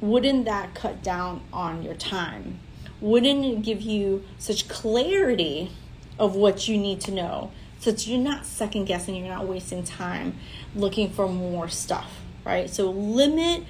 wouldn't 0.00 0.44
that 0.44 0.74
cut 0.74 1.02
down 1.02 1.40
on 1.52 1.82
your 1.82 1.94
time 1.94 2.58
wouldn't 3.00 3.44
it 3.44 3.62
give 3.62 3.80
you 3.80 4.24
such 4.38 4.68
clarity 4.68 5.70
of 6.18 6.36
what 6.36 6.68
you 6.68 6.78
need 6.78 7.00
to 7.02 7.10
know 7.10 7.50
so 7.80 7.90
that 7.90 8.06
you're 8.06 8.18
not 8.18 8.46
second 8.46 8.86
guessing, 8.86 9.14
you're 9.14 9.34
not 9.34 9.46
wasting 9.46 9.82
time 9.84 10.38
looking 10.74 11.10
for 11.10 11.28
more 11.28 11.68
stuff, 11.68 12.20
right? 12.44 12.70
So 12.70 12.90
limit 12.90 13.64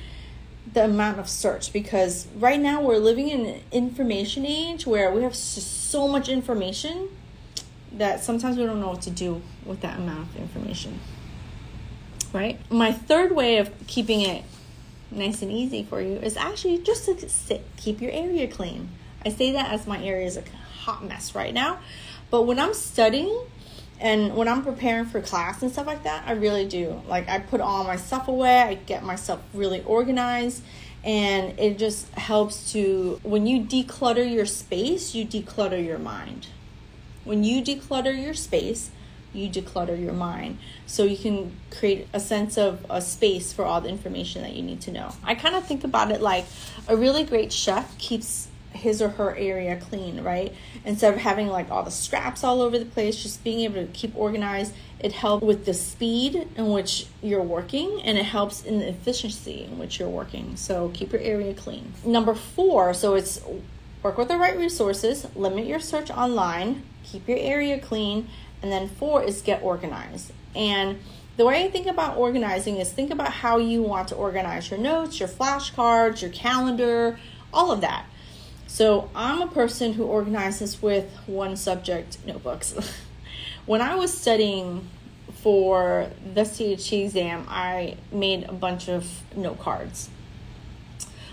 the 0.73 0.85
amount 0.85 1.19
of 1.19 1.29
search 1.29 1.73
because 1.73 2.27
right 2.37 2.61
now 2.61 2.81
we're 2.81 2.99
living 2.99 3.29
in 3.29 3.47
an 3.47 3.61
information 3.73 4.47
age 4.47 4.87
where 4.87 5.13
we 5.13 5.23
have 5.23 5.35
so 5.35 6.09
much 6.09 6.29
information 6.29 7.09
that 7.93 8.23
sometimes 8.23 8.57
we 8.57 8.65
don't 8.65 8.81
know 8.81 8.91
what 8.91 9.03
to 9.03 9.11
do 9.11 9.43
with 9.65 9.81
that 9.81 9.99
amount 9.99 10.29
of 10.31 10.37
information. 10.37 10.99
Right? 12.33 12.59
My 12.71 12.93
third 12.93 13.33
way 13.33 13.59
of 13.59 13.71
keeping 13.87 14.21
it 14.21 14.45
nice 15.11 15.43
and 15.43 15.53
easy 15.53 15.85
for 15.85 16.01
you 16.01 16.17
is 16.17 16.37
actually 16.37 16.79
just 16.79 17.05
to 17.05 17.29
sit, 17.29 17.65
keep 17.77 18.01
your 18.01 18.11
area 18.11 18.49
clean. 18.49 18.91
I 19.25 19.31
say 19.31 19.53
that 19.53 19.73
as 19.73 19.87
my 19.87 20.03
area 20.03 20.27
is 20.27 20.37
a 20.37 20.45
hot 20.81 21.05
mess 21.05 21.35
right 21.35 21.55
now, 21.55 21.79
but 22.31 22.43
when 22.43 22.59
I'm 22.59 22.75
studying 22.75 23.47
and 24.01 24.35
when 24.37 24.49
I'm 24.49 24.65
preparing 24.65 25.07
for 25.07 25.21
class 25.21 25.63
and 25.63 25.71
stuff 25.71 25.87
like 25.87 26.03
that, 26.05 26.25
I 26.27 26.33
really 26.33 26.67
do. 26.67 27.01
Like 27.07 27.29
I 27.29 27.39
put 27.39 27.61
all 27.61 27.85
my 27.85 27.97
stuff 27.97 28.29
away, 28.29 28.59
I 28.61 28.75
get 28.75 29.03
myself 29.03 29.41
really 29.55 29.83
organized 29.85 30.63
and 31.05 31.59
it 31.59 31.79
just 31.79 32.11
helps 32.15 32.73
to 32.73 33.21
when 33.23 33.47
you 33.47 33.63
declutter 33.63 34.31
your 34.31 34.47
space, 34.47 35.15
you 35.15 35.27
declutter 35.27 35.85
your 35.85 35.99
mind. 35.99 36.49
When 37.25 37.45
you 37.45 37.63
declutter 37.63 38.21
your 38.21 38.35
space, 38.35 38.91
you 39.33 39.49
declutter 39.49 40.01
your 40.01 40.13
mind 40.13 40.59
so 40.87 41.05
you 41.05 41.17
can 41.17 41.57
create 41.71 42.09
a 42.13 42.21
sense 42.21 42.57
of 42.57 42.87
a 42.89 43.03
space 43.03 43.53
for 43.53 43.65
all 43.65 43.81
the 43.81 43.89
information 43.89 44.43
that 44.43 44.53
you 44.53 44.63
need 44.63 44.81
to 44.83 44.93
know. 44.93 45.11
I 45.25 45.35
kind 45.35 45.55
of 45.55 45.67
think 45.67 45.85
about 45.85 46.11
it 46.11 46.21
like 46.21 46.47
a 46.89 46.97
really 46.97 47.25
great 47.25 47.53
chef 47.53 47.99
keeps 47.99 48.49
his 48.75 49.01
or 49.01 49.11
her 49.11 49.35
area 49.37 49.77
clean, 49.77 50.23
right? 50.23 50.53
Instead 50.85 51.15
of 51.15 51.21
having 51.21 51.47
like 51.47 51.71
all 51.71 51.83
the 51.83 51.91
scraps 51.91 52.45
all 52.45 52.61
over 52.61 52.79
the 52.79 52.85
place, 52.85 53.23
just 53.23 53.43
being 53.45 53.61
able 53.61 53.77
to 53.77 53.87
keep 53.93 54.15
organized, 54.17 54.75
it 55.01 55.13
helps 55.13 55.45
with 55.45 55.65
the 55.65 55.75
speed 55.75 56.49
in 56.57 56.71
which 56.71 57.07
you're 57.23 57.43
working 57.43 58.03
and 58.03 58.19
it 58.19 58.25
helps 58.25 58.63
in 58.65 58.79
the 58.79 58.89
efficiency 58.89 59.65
in 59.65 59.79
which 59.79 59.99
you're 59.99 60.09
working. 60.09 60.57
So 60.57 60.91
keep 60.93 61.13
your 61.13 61.21
area 61.21 61.55
clean. 61.55 61.93
Number 62.05 62.35
four, 62.35 62.95
so 62.95 63.15
it's 63.15 63.41
work 64.03 64.19
with 64.19 64.29
the 64.29 64.37
right 64.37 64.57
resources, 64.57 65.27
limit 65.35 65.67
your 65.67 65.81
search 65.81 66.11
online, 66.11 66.83
keep 67.05 67.29
your 67.29 67.39
area 67.39 67.79
clean, 67.79 68.29
and 68.63 68.71
then 68.71 68.89
four 68.89 69.23
is 69.23 69.41
get 69.41 69.63
organized. 69.63 70.33
And 70.55 71.01
the 71.37 71.45
way 71.45 71.65
I 71.65 71.71
think 71.71 71.87
about 71.87 72.17
organizing 72.17 72.77
is 72.77 72.93
think 72.93 73.11
about 73.11 73.33
how 73.33 73.59
you 73.59 73.83
want 73.83 74.09
to 74.09 74.15
organize 74.15 74.71
your 74.71 74.79
notes, 74.79 75.19
your 75.19 75.29
flashcards, 75.29 76.23
your 76.23 76.31
calendar, 76.31 77.19
all 77.53 77.73
of 77.73 77.81
that. 77.81 78.07
So 78.75 79.09
I'm 79.15 79.41
a 79.41 79.47
person 79.47 79.93
who 79.93 80.03
organizes 80.03 80.83
with 80.83 81.09
one 81.27 81.55
subject 81.55 82.19
notebooks. 82.27 82.75
when 83.67 83.81
I 83.81 83.95
was 83.95 84.13
studying 84.13 84.89
for 85.33 86.11
the 86.35 86.41
CHT 86.41 87.05
exam, 87.05 87.47
I 87.49 87.99
made 88.11 88.43
a 88.43 88.53
bunch 88.53 88.89
of 88.89 89.23
note 89.37 89.61
cards. 89.61 90.11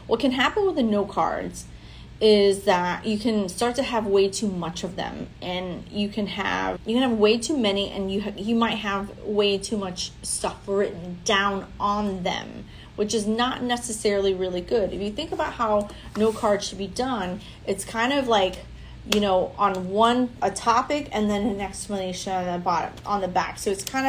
What 0.05 0.19
can 0.19 0.33
happen 0.33 0.67
with 0.67 0.75
the 0.75 0.83
note 0.83 1.09
cards 1.09 1.65
is 2.21 2.65
that 2.65 3.07
you 3.07 3.17
can 3.17 3.49
start 3.49 3.73
to 3.77 3.83
have 3.83 4.05
way 4.05 4.29
too 4.29 4.47
much 4.47 4.83
of 4.83 4.95
them 4.95 5.25
and 5.41 5.83
you 5.89 6.09
can 6.09 6.27
have 6.27 6.79
you 6.85 6.93
can 6.93 7.09
have 7.09 7.17
way 7.17 7.39
too 7.39 7.57
many 7.57 7.89
and 7.89 8.11
you 8.11 8.21
ha- 8.21 8.33
you 8.37 8.53
might 8.53 8.77
have 8.77 9.17
way 9.23 9.57
too 9.57 9.75
much 9.75 10.11
stuff 10.21 10.57
written 10.67 11.19
down 11.25 11.65
on 11.79 12.21
them 12.21 12.65
which 13.01 13.15
is 13.15 13.25
not 13.25 13.63
necessarily 13.63 14.31
really 14.31 14.61
good 14.61 14.93
if 14.93 15.01
you 15.01 15.09
think 15.09 15.31
about 15.31 15.53
how 15.53 15.89
no 16.15 16.31
card 16.31 16.63
should 16.63 16.77
be 16.77 16.85
done 16.85 17.41
it's 17.65 17.83
kind 17.83 18.13
of 18.13 18.27
like 18.27 18.59
you 19.11 19.19
know 19.19 19.51
on 19.57 19.89
one 19.89 20.29
a 20.39 20.51
topic 20.51 21.09
and 21.11 21.27
then 21.27 21.47
an 21.47 21.59
explanation 21.59 22.31
on 22.31 22.45
the 22.45 22.63
bottom 22.63 22.93
on 23.03 23.19
the 23.19 23.27
back 23.27 23.57
so 23.57 23.71
it's 23.71 23.83
kind 23.83 24.05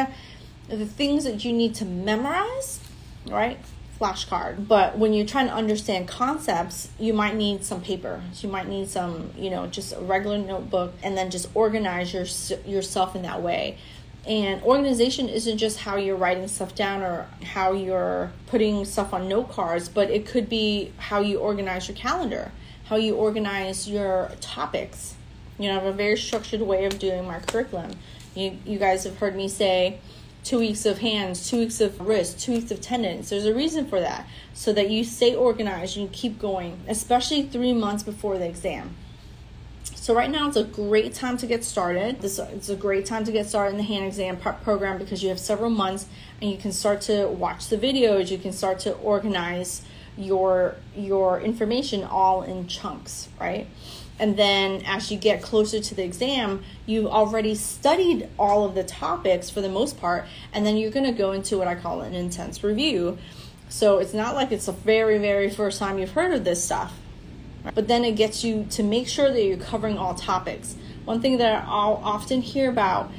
of 0.69 0.77
the 0.77 0.85
things 0.85 1.23
that 1.23 1.43
you 1.43 1.51
need 1.51 1.73
to 1.73 1.83
memorize 1.85 2.79
right 3.27 3.57
flashcard. 3.99 4.67
But 4.67 4.97
when 4.97 5.13
you're 5.13 5.25
trying 5.25 5.47
to 5.47 5.53
understand 5.53 6.07
concepts, 6.07 6.89
you 6.99 7.13
might 7.13 7.35
need 7.35 7.63
some 7.63 7.81
paper. 7.81 8.21
You 8.41 8.49
might 8.49 8.67
need 8.67 8.89
some, 8.89 9.31
you 9.37 9.49
know, 9.49 9.67
just 9.67 9.93
a 9.93 9.99
regular 9.99 10.37
notebook 10.37 10.93
and 11.01 11.17
then 11.17 11.31
just 11.31 11.49
organize 11.53 12.13
your, 12.13 12.25
yourself 12.65 13.15
in 13.15 13.21
that 13.21 13.41
way. 13.41 13.77
And 14.25 14.61
organization 14.63 15.27
isn't 15.27 15.57
just 15.57 15.79
how 15.79 15.97
you're 15.97 16.15
writing 16.15 16.47
stuff 16.47 16.75
down 16.75 17.01
or 17.01 17.27
how 17.43 17.73
you're 17.73 18.31
putting 18.47 18.85
stuff 18.85 19.13
on 19.13 19.27
note 19.27 19.49
cards, 19.49 19.89
but 19.89 20.09
it 20.09 20.25
could 20.25 20.47
be 20.47 20.93
how 20.97 21.19
you 21.19 21.39
organize 21.39 21.89
your 21.89 21.97
calendar, 21.97 22.51
how 22.85 22.95
you 22.95 23.15
organize 23.15 23.89
your 23.89 24.31
topics. 24.39 25.15
You 25.59 25.67
know, 25.67 25.71
I 25.71 25.83
have 25.83 25.85
a 25.85 25.91
very 25.91 26.17
structured 26.17 26.61
way 26.61 26.85
of 26.85 26.99
doing 26.99 27.25
my 27.25 27.39
curriculum. 27.39 27.91
You, 28.33 28.57
you 28.65 28.79
guys 28.79 29.03
have 29.03 29.17
heard 29.17 29.35
me 29.35 29.49
say, 29.49 29.99
two 30.43 30.59
weeks 30.59 30.85
of 30.85 30.99
hands, 30.99 31.49
two 31.49 31.59
weeks 31.59 31.79
of 31.81 31.99
wrists, 32.01 32.43
two 32.43 32.53
weeks 32.53 32.71
of 32.71 32.81
tendons. 32.81 33.29
There's 33.29 33.45
a 33.45 33.53
reason 33.53 33.87
for 33.87 33.99
that. 33.99 34.27
So 34.53 34.73
that 34.73 34.89
you 34.89 35.03
stay 35.03 35.35
organized 35.35 35.97
and 35.97 36.05
you 36.05 36.09
keep 36.11 36.39
going, 36.39 36.81
especially 36.87 37.43
three 37.43 37.73
months 37.73 38.03
before 38.03 38.37
the 38.37 38.47
exam. 38.47 38.95
So 39.83 40.13
right 40.13 40.29
now 40.29 40.47
it's 40.47 40.57
a 40.57 40.63
great 40.63 41.13
time 41.13 41.37
to 41.37 41.47
get 41.47 41.63
started. 41.63 42.21
This 42.21 42.39
it's 42.39 42.69
a 42.69 42.75
great 42.75 43.05
time 43.05 43.23
to 43.25 43.31
get 43.31 43.47
started 43.47 43.71
in 43.71 43.77
the 43.77 43.83
hand 43.83 44.05
exam 44.05 44.37
program 44.37 44.97
because 44.97 45.23
you 45.23 45.29
have 45.29 45.39
several 45.39 45.69
months 45.69 46.07
and 46.41 46.51
you 46.51 46.57
can 46.57 46.71
start 46.71 47.01
to 47.01 47.27
watch 47.27 47.67
the 47.67 47.77
videos. 47.77 48.31
You 48.31 48.37
can 48.37 48.53
start 48.53 48.79
to 48.79 48.93
organize 48.95 49.81
your 50.17 50.75
your 50.95 51.41
information 51.41 52.03
all 52.03 52.43
in 52.43 52.67
chunks, 52.67 53.29
right? 53.39 53.67
and 54.19 54.37
then 54.37 54.81
as 54.85 55.11
you 55.11 55.17
get 55.17 55.41
closer 55.41 55.79
to 55.79 55.95
the 55.95 56.03
exam 56.03 56.63
you've 56.85 57.07
already 57.07 57.55
studied 57.55 58.29
all 58.37 58.65
of 58.65 58.75
the 58.75 58.83
topics 58.83 59.49
for 59.49 59.61
the 59.61 59.69
most 59.69 59.99
part 59.99 60.25
and 60.53 60.65
then 60.65 60.77
you're 60.77 60.91
going 60.91 61.05
to 61.05 61.11
go 61.11 61.31
into 61.31 61.57
what 61.57 61.67
i 61.67 61.75
call 61.75 62.01
an 62.01 62.13
intense 62.13 62.63
review 62.63 63.17
so 63.69 63.97
it's 63.97 64.13
not 64.13 64.35
like 64.35 64.51
it's 64.51 64.67
the 64.67 64.71
very 64.71 65.17
very 65.17 65.49
first 65.49 65.79
time 65.79 65.97
you've 65.97 66.11
heard 66.11 66.33
of 66.33 66.43
this 66.43 66.63
stuff 66.63 66.93
but 67.75 67.87
then 67.87 68.03
it 68.03 68.15
gets 68.15 68.43
you 68.43 68.65
to 68.69 68.83
make 68.83 69.07
sure 69.07 69.31
that 69.31 69.43
you're 69.43 69.57
covering 69.57 69.97
all 69.97 70.13
topics 70.13 70.75
one 71.05 71.21
thing 71.21 71.37
that 71.37 71.63
i'll 71.67 72.01
often 72.03 72.41
hear 72.41 72.69
about 72.69 73.11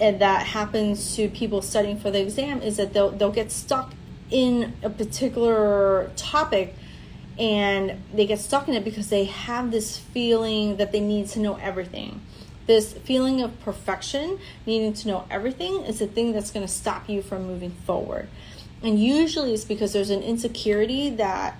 and 0.00 0.20
that 0.20 0.46
happens 0.46 1.14
to 1.14 1.28
people 1.28 1.62
studying 1.62 1.98
for 1.98 2.10
the 2.10 2.20
exam 2.20 2.60
is 2.60 2.76
that 2.76 2.92
they'll, 2.92 3.10
they'll 3.10 3.30
get 3.30 3.52
stuck 3.52 3.92
in 4.30 4.72
a 4.82 4.90
particular 4.90 6.10
topic 6.16 6.74
and 7.38 8.02
they 8.12 8.26
get 8.26 8.40
stuck 8.40 8.68
in 8.68 8.74
it 8.74 8.84
because 8.84 9.08
they 9.10 9.24
have 9.24 9.70
this 9.70 9.98
feeling 9.98 10.76
that 10.76 10.92
they 10.92 11.00
need 11.00 11.28
to 11.28 11.38
know 11.38 11.56
everything. 11.56 12.20
This 12.66 12.92
feeling 12.92 13.40
of 13.40 13.58
perfection, 13.60 14.38
needing 14.66 14.92
to 14.94 15.08
know 15.08 15.24
everything, 15.30 15.82
is 15.84 15.98
the 15.98 16.06
thing 16.06 16.32
that's 16.32 16.50
going 16.50 16.66
to 16.66 16.72
stop 16.72 17.08
you 17.08 17.22
from 17.22 17.46
moving 17.46 17.70
forward. 17.70 18.28
And 18.82 18.98
usually 18.98 19.54
it's 19.54 19.64
because 19.64 19.92
there's 19.92 20.10
an 20.10 20.22
insecurity 20.22 21.10
that 21.10 21.56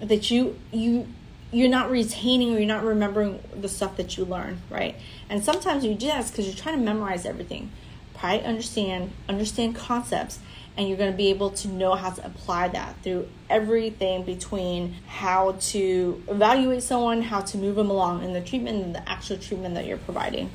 that 0.00 0.30
you 0.30 0.58
you 0.72 1.06
you're 1.52 1.68
not 1.68 1.90
retaining 1.90 2.54
or 2.54 2.58
you're 2.58 2.66
not 2.66 2.84
remembering 2.84 3.40
the 3.54 3.68
stuff 3.68 3.96
that 3.96 4.16
you 4.16 4.24
learn, 4.24 4.60
right? 4.70 4.96
And 5.30 5.44
sometimes 5.44 5.84
you 5.84 5.94
do 5.94 6.06
that 6.06 6.26
because 6.26 6.46
you're 6.46 6.56
trying 6.56 6.78
to 6.78 6.84
memorize 6.84 7.24
everything. 7.24 7.70
Try 8.18 8.38
understand, 8.38 9.12
understand 9.28 9.76
concepts, 9.76 10.38
and 10.76 10.88
you're 10.88 10.98
going 10.98 11.10
to 11.10 11.16
be 11.16 11.28
able 11.28 11.50
to 11.50 11.68
know 11.68 11.94
how 11.94 12.10
to 12.10 12.26
apply 12.26 12.68
that 12.68 12.96
through 13.02 13.28
everything 13.48 14.24
between 14.24 14.94
how 15.06 15.52
to 15.60 16.22
evaluate 16.28 16.82
someone, 16.82 17.22
how 17.22 17.40
to 17.40 17.58
move 17.58 17.76
them 17.76 17.90
along 17.90 18.24
in 18.24 18.32
the 18.32 18.40
treatment, 18.40 18.84
and 18.84 18.94
the 18.94 19.08
actual 19.08 19.38
treatment 19.38 19.74
that 19.74 19.86
you're 19.86 19.96
providing. 19.98 20.50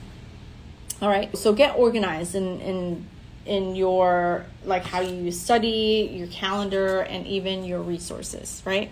All 1.01 1.09
right, 1.09 1.35
so 1.35 1.53
get 1.53 1.75
organized 1.75 2.35
in 2.35 2.59
in 2.61 3.07
in 3.45 3.75
your 3.75 4.45
like 4.65 4.83
how 4.83 4.99
you 5.01 5.31
study, 5.31 6.11
your 6.13 6.27
calendar, 6.27 7.01
and 7.01 7.25
even 7.25 7.63
your 7.63 7.81
resources. 7.81 8.61
Right. 8.65 8.91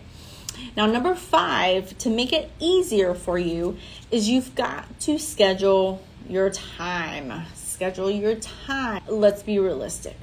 Now, 0.76 0.86
number 0.86 1.16
five, 1.16 1.98
to 2.00 2.10
make 2.10 2.34
it 2.34 2.52
easier 2.60 3.14
for 3.14 3.38
you, 3.38 3.78
is 4.12 4.30
you've 4.30 4.56
got 4.56 5.00
to 5.02 5.18
schedule 5.18 6.02
your 6.28 6.50
time. 6.50 7.46
Schedule 7.56 8.12
your 8.12 8.36
time. 8.36 9.02
Let's 9.08 9.44
be 9.44 9.60
realistic 9.60 10.18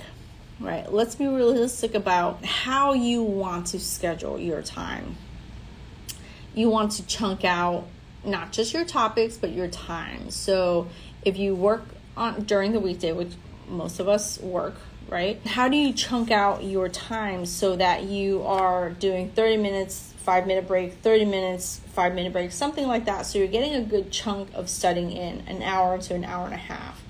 right? 0.60 0.90
Let's 0.92 1.14
be 1.14 1.26
realistic 1.26 1.94
about 1.94 2.44
how 2.44 2.92
you 2.94 3.22
want 3.22 3.68
to 3.68 3.80
schedule 3.80 4.38
your 4.38 4.62
time. 4.62 5.16
You 6.54 6.70
want 6.70 6.92
to 6.92 7.06
chunk 7.06 7.44
out 7.44 7.86
not 8.24 8.52
just 8.52 8.72
your 8.72 8.84
topics, 8.84 9.36
but 9.36 9.50
your 9.50 9.68
time. 9.68 10.30
So 10.30 10.88
if 11.24 11.36
you 11.36 11.54
work 11.54 11.84
on 12.16 12.44
during 12.44 12.72
the 12.72 12.80
weekday, 12.80 13.12
which 13.12 13.32
most 13.68 14.00
of 14.00 14.08
us 14.08 14.38
work, 14.40 14.76
right? 15.08 15.44
How 15.46 15.68
do 15.68 15.76
you 15.76 15.92
chunk 15.92 16.30
out 16.30 16.64
your 16.64 16.88
time 16.88 17.44
so 17.46 17.76
that 17.76 18.04
you 18.04 18.42
are 18.42 18.90
doing 18.90 19.30
30 19.30 19.58
minutes, 19.58 20.14
five 20.26 20.46
minute 20.46 20.68
break, 20.68 20.92
30 20.94 21.24
minutes, 21.24 21.80
five 21.94 22.14
minute 22.14 22.32
break, 22.32 22.52
something 22.52 22.86
like 22.86 23.06
that. 23.06 23.24
So 23.24 23.38
you're 23.38 23.48
getting 23.48 23.74
a 23.74 23.82
good 23.82 24.10
chunk 24.10 24.52
of 24.52 24.68
studying 24.68 25.12
in 25.12 25.42
an 25.46 25.62
hour 25.62 25.96
to 25.98 26.14
an 26.14 26.24
hour 26.24 26.44
and 26.44 26.54
a 26.54 26.58
half 26.58 27.00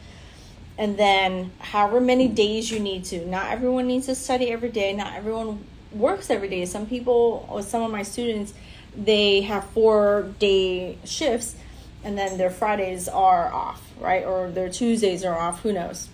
and 0.78 0.98
then 0.98 1.52
however 1.58 2.00
many 2.00 2.28
days 2.28 2.70
you 2.70 2.78
need 2.78 3.04
to. 3.06 3.26
Not 3.26 3.50
everyone 3.50 3.86
needs 3.86 4.06
to 4.06 4.14
study 4.14 4.50
every 4.50 4.68
day. 4.68 4.92
Not 4.92 5.14
everyone 5.14 5.64
works 5.92 6.30
every 6.30 6.48
day. 6.48 6.66
Some 6.66 6.86
people, 6.86 7.46
or 7.50 7.62
some 7.62 7.82
of 7.82 7.90
my 7.90 8.02
students, 8.02 8.52
they 8.94 9.42
have 9.42 9.64
four 9.70 10.32
day 10.38 10.98
shifts, 11.04 11.56
and 12.04 12.16
then 12.16 12.38
their 12.38 12.50
Fridays 12.50 13.08
are 13.08 13.52
off, 13.52 13.82
right? 13.98 14.24
Or 14.24 14.50
their 14.50 14.68
Tuesdays 14.68 15.24
are 15.24 15.38
off. 15.38 15.62
Who 15.62 15.72
knows? 15.72 16.08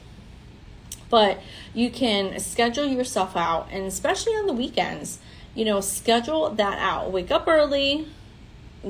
But 1.11 1.41
you 1.75 1.91
can 1.91 2.39
schedule 2.39 2.87
yourself 2.87 3.37
out, 3.37 3.69
and 3.71 3.85
especially 3.85 4.33
on 4.33 4.47
the 4.47 4.53
weekends, 4.53 5.19
you 5.55 5.65
know, 5.65 5.81
schedule 5.81 6.51
that 6.51 6.79
out. 6.79 7.13
Wake 7.13 7.31
up 7.31 7.47
early, 7.47 8.09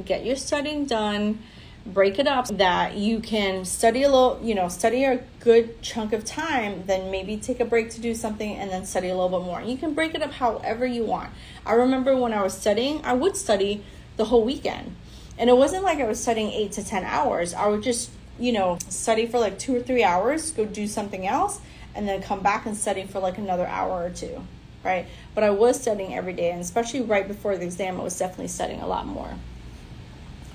get 0.04 0.24
your 0.24 0.36
studying 0.36 0.86
done 0.86 1.38
break 1.86 2.18
it 2.18 2.26
up 2.26 2.46
so 2.46 2.54
that 2.54 2.96
you 2.96 3.20
can 3.20 3.64
study 3.64 4.02
a 4.02 4.08
little, 4.08 4.38
you 4.42 4.54
know, 4.54 4.68
study 4.68 5.04
a 5.04 5.22
good 5.40 5.80
chunk 5.82 6.12
of 6.12 6.24
time, 6.24 6.84
then 6.86 7.10
maybe 7.10 7.36
take 7.36 7.60
a 7.60 7.64
break 7.64 7.90
to 7.90 8.00
do 8.00 8.14
something 8.14 8.56
and 8.56 8.70
then 8.70 8.84
study 8.84 9.08
a 9.08 9.14
little 9.14 9.40
bit 9.40 9.44
more. 9.44 9.60
You 9.60 9.76
can 9.76 9.94
break 9.94 10.14
it 10.14 10.22
up 10.22 10.32
however 10.32 10.86
you 10.86 11.04
want. 11.04 11.30
I 11.66 11.72
remember 11.72 12.16
when 12.16 12.32
I 12.32 12.42
was 12.42 12.56
studying, 12.56 13.04
I 13.04 13.14
would 13.14 13.36
study 13.36 13.84
the 14.16 14.26
whole 14.26 14.44
weekend. 14.44 14.94
And 15.38 15.50
it 15.50 15.56
wasn't 15.56 15.82
like 15.82 15.98
I 15.98 16.06
was 16.06 16.20
studying 16.20 16.52
8 16.52 16.72
to 16.72 16.84
10 16.84 17.04
hours. 17.04 17.54
I 17.54 17.66
would 17.66 17.82
just, 17.82 18.10
you 18.38 18.52
know, 18.52 18.78
study 18.88 19.26
for 19.26 19.38
like 19.38 19.58
2 19.58 19.76
or 19.76 19.80
3 19.80 20.04
hours, 20.04 20.50
go 20.50 20.64
do 20.64 20.86
something 20.86 21.26
else, 21.26 21.60
and 21.94 22.08
then 22.08 22.22
come 22.22 22.40
back 22.40 22.64
and 22.66 22.76
study 22.76 23.04
for 23.04 23.18
like 23.18 23.38
another 23.38 23.66
hour 23.66 24.04
or 24.04 24.10
two, 24.10 24.46
right? 24.84 25.06
But 25.34 25.44
I 25.44 25.50
was 25.50 25.80
studying 25.80 26.14
every 26.14 26.32
day, 26.32 26.50
and 26.50 26.60
especially 26.60 27.02
right 27.02 27.26
before 27.26 27.56
the 27.56 27.64
exam, 27.64 28.00
I 28.00 28.02
was 28.04 28.18
definitely 28.18 28.48
studying 28.48 28.80
a 28.80 28.86
lot 28.86 29.06
more. 29.06 29.34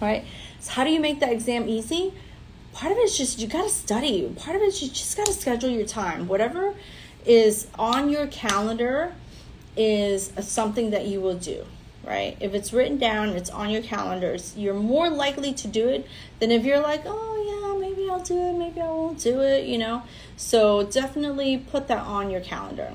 Right? 0.02 0.26
So 0.60 0.72
how 0.74 0.84
do 0.84 0.92
you 0.92 1.00
make 1.00 1.20
that 1.20 1.32
exam 1.32 1.68
easy? 1.68 2.14
Part 2.74 2.92
of 2.92 2.98
it 2.98 3.02
is 3.02 3.18
just 3.18 3.40
you 3.40 3.48
got 3.48 3.64
to 3.64 3.70
study. 3.70 4.32
Part 4.38 4.56
of 4.56 4.62
it 4.62 4.66
is 4.66 4.82
you 4.84 4.90
just 4.90 5.18
got 5.18 5.26
to 5.26 5.34
schedule 5.34 5.70
your 5.70 5.86
time. 5.86 6.28
Whatever 6.28 6.76
is 7.26 7.68
on 7.78 8.10
your 8.10 8.28
calendar 8.28 9.14
is 9.76 10.32
something 10.40 10.92
that 10.92 11.06
you 11.06 11.22
will 11.22 11.36
do, 11.36 11.66
right? 12.06 12.38
If 12.40 12.54
it's 12.54 12.74
written 12.74 12.98
down, 12.98 13.30
it's 13.30 13.50
on 13.50 13.70
your 13.70 13.82
calendars, 13.82 14.56
you're 14.58 14.74
more 14.74 15.10
likely 15.10 15.54
to 15.54 15.68
do 15.68 15.88
it 15.88 16.08
than 16.40 16.52
if 16.52 16.66
you're 16.66 16.80
like, 16.80 17.04
oh 17.06 17.36
yeah, 17.48 17.80
maybe 17.80 18.10
I'll 18.10 18.24
do 18.24 18.38
it, 18.38 18.54
maybe 18.54 18.82
I 18.82 18.88
won't 18.88 19.20
do 19.20 19.42
it, 19.42 19.66
you 19.66 19.78
know? 19.78 20.04
So 20.36 20.84
definitely 20.84 21.58
put 21.58 21.88
that 21.90 22.00
on 22.00 22.32
your 22.32 22.42
calendar. 22.42 22.94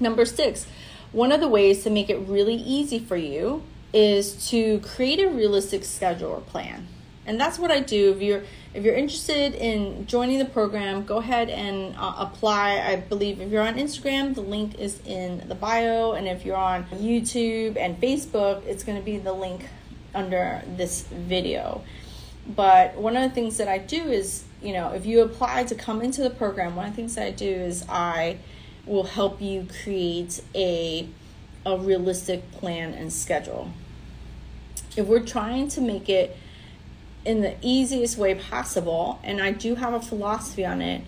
Number 0.00 0.24
six, 0.24 0.66
one 1.12 1.32
of 1.32 1.40
the 1.40 1.48
ways 1.48 1.82
to 1.84 1.90
make 1.90 2.10
it 2.10 2.18
really 2.18 2.56
easy 2.56 2.98
for 2.98 3.16
you 3.16 3.62
is 3.92 4.48
to 4.50 4.80
create 4.80 5.20
a 5.20 5.28
realistic 5.28 5.84
schedule 5.84 6.30
or 6.30 6.40
plan. 6.40 6.88
And 7.26 7.40
that's 7.40 7.58
what 7.58 7.70
I 7.70 7.80
do. 7.80 8.12
If 8.12 8.20
you're 8.20 8.42
if 8.74 8.84
you're 8.84 8.96
interested 8.96 9.54
in 9.54 10.06
joining 10.06 10.40
the 10.40 10.44
program, 10.44 11.04
go 11.04 11.18
ahead 11.18 11.48
and 11.48 11.94
uh, 11.96 12.14
apply. 12.18 12.80
I 12.80 12.96
believe 12.96 13.40
if 13.40 13.50
you're 13.50 13.62
on 13.62 13.76
Instagram, 13.76 14.34
the 14.34 14.40
link 14.40 14.78
is 14.80 15.00
in 15.06 15.46
the 15.48 15.54
bio, 15.54 16.12
and 16.12 16.26
if 16.26 16.44
you're 16.44 16.56
on 16.56 16.84
YouTube 16.86 17.76
and 17.76 17.98
Facebook, 18.00 18.66
it's 18.66 18.82
going 18.82 18.98
to 18.98 19.04
be 19.04 19.16
the 19.16 19.32
link 19.32 19.64
under 20.12 20.62
this 20.76 21.02
video. 21.02 21.84
But 22.48 22.96
one 22.96 23.16
of 23.16 23.22
the 23.22 23.34
things 23.34 23.56
that 23.58 23.68
I 23.68 23.78
do 23.78 24.02
is, 24.02 24.44
you 24.60 24.72
know, 24.72 24.90
if 24.92 25.06
you 25.06 25.22
apply 25.22 25.64
to 25.64 25.74
come 25.74 26.02
into 26.02 26.22
the 26.22 26.30
program, 26.30 26.74
one 26.76 26.86
of 26.88 26.92
the 26.92 26.96
things 26.96 27.14
that 27.14 27.26
I 27.26 27.30
do 27.30 27.48
is 27.48 27.84
I 27.88 28.38
will 28.86 29.04
help 29.04 29.40
you 29.40 29.66
create 29.82 30.42
a 30.54 31.08
a 31.66 31.78
realistic 31.78 32.50
plan 32.52 32.92
and 32.92 33.12
schedule. 33.12 33.70
If 34.96 35.06
we're 35.06 35.24
trying 35.24 35.68
to 35.68 35.80
make 35.80 36.08
it 36.08 36.36
in 37.24 37.40
the 37.40 37.56
easiest 37.62 38.18
way 38.18 38.34
possible, 38.34 39.18
and 39.24 39.40
I 39.40 39.52
do 39.52 39.76
have 39.76 39.94
a 39.94 40.00
philosophy 40.00 40.64
on 40.64 40.82
it 40.82 41.02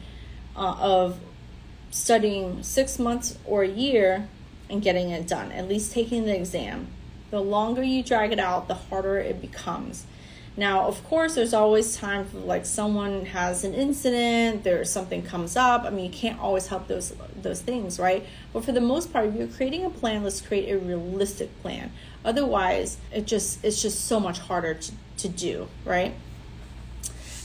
uh, 0.57 0.77
of 0.79 1.21
studying 1.91 2.63
six 2.63 2.99
months 2.99 3.39
or 3.45 3.63
a 3.63 3.69
year 3.69 4.29
and 4.71 4.83
getting 4.83 5.11
it 5.11 5.29
done, 5.29 5.53
at 5.53 5.69
least 5.69 5.93
taking 5.93 6.25
the 6.25 6.35
exam. 6.35 6.89
The 7.31 7.41
longer 7.41 7.83
you 7.83 8.03
drag 8.03 8.33
it 8.33 8.39
out, 8.39 8.67
the 8.67 8.75
harder 8.75 9.19
it 9.19 9.41
becomes. 9.41 10.07
Now, 10.59 10.87
of 10.87 11.05
course, 11.05 11.35
there's 11.35 11.53
always 11.53 11.97
time 11.97 12.25
for 12.25 12.39
like 12.39 12.65
someone 12.65 13.27
has 13.27 13.63
an 13.63 13.75
incident, 13.75 14.65
there's 14.65 14.91
something 14.91 15.23
comes 15.23 15.55
up. 15.55 15.85
I 15.85 15.91
mean, 15.91 16.07
you 16.07 16.11
can't 16.11 16.41
always 16.41 16.69
help 16.69 16.89
those 16.89 17.15
those 17.41 17.61
things, 17.61 17.99
right? 17.99 18.25
But 18.53 18.65
for 18.65 18.73
the 18.73 18.81
most 18.81 19.13
part, 19.13 19.27
if 19.27 19.35
you're 19.35 19.49
creating 19.49 19.85
a 19.85 19.91
plan, 19.91 20.25
let's 20.25 20.41
create 20.41 20.71
a 20.71 20.79
realistic 20.79 21.61
plan. 21.61 21.93
Otherwise, 22.25 22.97
it 23.13 23.27
just 23.27 23.63
it's 23.65 23.83
just 23.83 24.07
so 24.07 24.19
much 24.19 24.39
harder 24.39 24.75
to, 24.75 24.93
to 25.19 25.29
do, 25.29 25.69
right? 25.85 26.15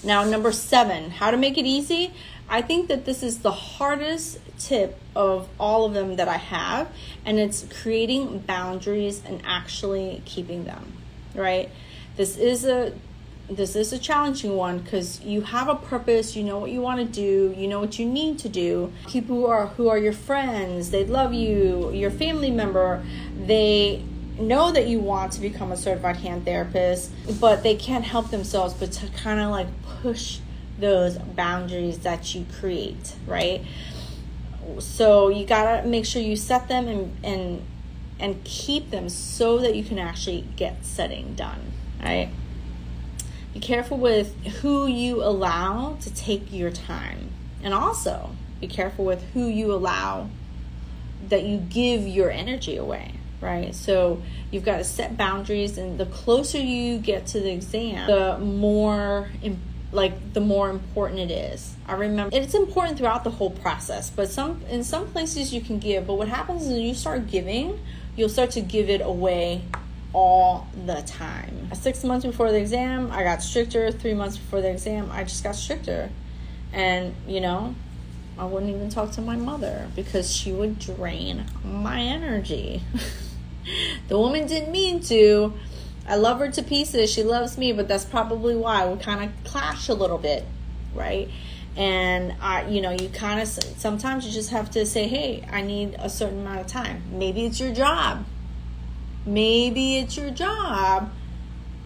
Now, 0.03 0.24
number 0.24 0.51
seven, 0.51 1.12
how 1.12 1.32
to 1.32 1.38
make 1.38 1.58
it 1.58 1.65
easy. 1.65 2.13
I 2.50 2.62
think 2.62 2.88
that 2.88 3.06
this 3.06 3.24
is 3.24 3.39
the 3.39 3.51
hardest 3.51 4.39
tip 4.58 5.00
of 5.15 5.48
all 5.60 5.86
of 5.86 5.94
them 5.94 6.15
that 6.15 6.27
I 6.27 6.38
have, 6.38 6.89
and 7.26 7.39
it's 7.39 7.65
creating 7.82 8.39
boundaries 8.39 9.21
and 9.26 9.41
actually 9.45 10.21
keeping 10.26 10.63
them, 10.63 10.93
right? 11.36 11.69
This 12.21 12.38
is 12.38 12.65
a 12.65 12.93
this 13.49 13.75
is 13.75 13.91
a 13.91 13.97
challenging 13.97 14.55
one 14.55 14.77
because 14.77 15.21
you 15.21 15.41
have 15.41 15.67
a 15.67 15.73
purpose 15.73 16.36
you 16.36 16.43
know 16.43 16.60
what 16.60 16.69
you 16.69 16.79
want 16.79 16.99
to 16.99 17.05
do 17.05 17.51
you 17.60 17.67
know 17.67 17.79
what 17.79 17.97
you 17.97 18.05
need 18.05 18.38
to 18.38 18.47
do. 18.47 18.93
People 19.07 19.38
who 19.38 19.47
are 19.47 19.65
who 19.65 19.89
are 19.89 19.97
your 19.97 20.13
friends 20.13 20.91
they 20.91 21.03
love 21.03 21.34
you 21.34 21.91
your 21.91 22.12
family 22.12 22.51
member 22.51 23.03
they 23.47 24.03
know 24.38 24.71
that 24.71 24.86
you 24.86 24.99
want 24.99 25.31
to 25.31 25.41
become 25.41 25.71
a 25.71 25.75
certified 25.75 26.17
hand 26.17 26.45
therapist 26.45 27.10
but 27.39 27.63
they 27.63 27.75
can't 27.75 28.05
help 28.05 28.29
themselves 28.29 28.75
but 28.75 28.91
to 28.91 29.07
kind 29.07 29.39
of 29.39 29.49
like 29.49 29.69
push 30.03 30.41
those 30.77 31.17
boundaries 31.17 31.97
that 31.97 32.36
you 32.36 32.45
create 32.60 33.15
right? 33.25 33.65
So 34.77 35.29
you 35.29 35.43
gotta 35.43 35.88
make 35.88 36.05
sure 36.05 36.21
you 36.21 36.36
set 36.36 36.67
them 36.67 36.88
and 36.88 37.17
and 37.23 37.62
and 38.19 38.43
keep 38.43 38.91
them 38.91 39.10
so 39.10 39.57
that 39.57 39.75
you 39.75 39.84
can 39.84 39.97
actually 39.97 40.45
get 40.55 40.86
setting 40.86 41.34
done 41.34 41.70
right? 42.02 42.30
Be 43.54 43.60
careful 43.60 43.98
with 43.98 44.34
who 44.62 44.88
you 44.88 45.24
allow 45.24 45.98
to 46.02 46.14
take 46.14 46.52
your 46.54 46.72
time. 46.72 47.32
And 47.64 47.74
also, 47.74 48.32
be 48.60 48.68
careful 48.68 49.06
with 49.06 49.24
who 49.34 49.48
you 49.48 49.74
allow 49.74 50.30
that 51.30 51.44
you 51.44 51.58
give 51.58 52.08
your 52.08 52.32
energy 52.32 52.78
away, 52.78 53.14
right? 53.42 53.76
So, 53.76 54.22
you've 54.50 54.64
got 54.64 54.78
to 54.78 54.84
set 54.84 55.18
boundaries 55.18 55.78
and 55.78 56.00
the 56.00 56.06
closer 56.06 56.60
you 56.60 56.98
get 56.98 57.28
to 57.28 57.40
the 57.40 57.52
exam, 57.52 58.08
the 58.08 58.38
more 58.40 59.30
like 59.92 60.34
the 60.34 60.40
more 60.40 60.70
important 60.70 61.20
it 61.20 61.32
is. 61.32 61.76
I 61.86 61.94
remember 61.94 62.36
it's 62.36 62.54
important 62.54 62.98
throughout 62.98 63.24
the 63.24 63.32
whole 63.32 63.52
process, 63.52 64.10
but 64.10 64.30
some 64.30 64.62
in 64.70 64.84
some 64.84 65.08
places 65.08 65.54
you 65.54 65.62
can 65.62 65.80
give, 65.80 66.08
but 66.08 66.16
what 66.16 66.28
happens 66.28 66.68
is 66.68 66.80
you 66.80 66.94
start 66.94 67.28
giving, 67.28 67.80
you'll 68.16 68.30
start 68.30 68.52
to 68.52 68.62
give 68.62 68.90
it 68.90 69.02
away 69.02 69.64
all 70.13 70.67
the 70.86 71.02
time. 71.02 71.69
Six 71.74 72.04
months 72.04 72.26
before 72.26 72.52
the 72.52 72.58
exam, 72.58 73.12
I 73.12 73.24
got 73.24 73.41
stricter. 73.41 73.91
Three 73.91 74.13
months 74.13 74.38
before 74.38 74.62
the 74.62 74.69
exam, 74.69 75.10
I 75.12 75.24
just 75.24 75.43
got 75.43 75.56
stricter. 75.56 76.10
And, 76.74 77.15
you 77.28 77.41
know, 77.41 77.76
I 78.38 78.45
wouldn't 78.45 78.74
even 78.74 78.89
talk 78.89 79.12
to 79.12 79.21
my 79.21 79.36
mother 79.36 79.89
because 79.95 80.34
she 80.34 80.52
would 80.52 80.80
drain 80.80 81.45
my 81.63 82.02
energy. 82.02 82.82
the 84.08 84.17
woman 84.17 84.47
didn't 84.47 84.71
mean 84.71 85.02
to. 85.04 85.54
I 86.08 86.15
love 86.15 86.39
her 86.39 86.50
to 86.52 86.63
pieces. 86.63 87.12
She 87.12 87.24
loves 87.24 87.58
me, 87.58 87.71
but 87.71 87.88
that's 87.88 88.06
probably 88.06 88.56
why 88.56 88.88
we 88.88 89.00
kind 89.00 89.24
of 89.24 89.43
clash 89.43 89.88
a 89.88 89.93
little 89.93 90.17
bit, 90.17 90.45
right? 90.95 91.30
And 91.78 92.34
I, 92.41 92.67
you 92.67 92.82
know, 92.82 92.91
you 92.91 93.08
kind 93.10 93.39
of 93.39 93.47
sometimes 93.47 94.26
you 94.26 94.32
just 94.32 94.50
have 94.50 94.71
to 94.71 94.86
say, 94.86 95.08
"Hey, 95.08 95.47
I 95.50 95.62
need 95.62 95.95
a 96.00 96.10
certain 96.10 96.41
amount 96.41 96.60
of 96.60 96.67
time." 96.67 97.04
Maybe 97.12 97.45
it's 97.45 97.62
your 97.62 97.74
job 97.74 98.26
Maybe 99.25 99.97
it's 99.97 100.17
your 100.17 100.31
job 100.31 101.12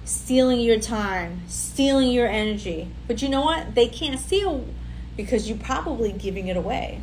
stealing 0.05 0.59
your 0.59 0.79
time, 0.79 1.41
stealing 1.47 2.11
your 2.11 2.27
energy. 2.27 2.87
But 3.07 3.21
you 3.21 3.29
know 3.29 3.41
what? 3.41 3.75
They 3.75 3.87
can't 3.87 4.19
steal 4.19 4.65
because 5.17 5.49
you're 5.49 5.57
probably 5.57 6.11
giving 6.11 6.47
it 6.47 6.55
away. 6.55 7.01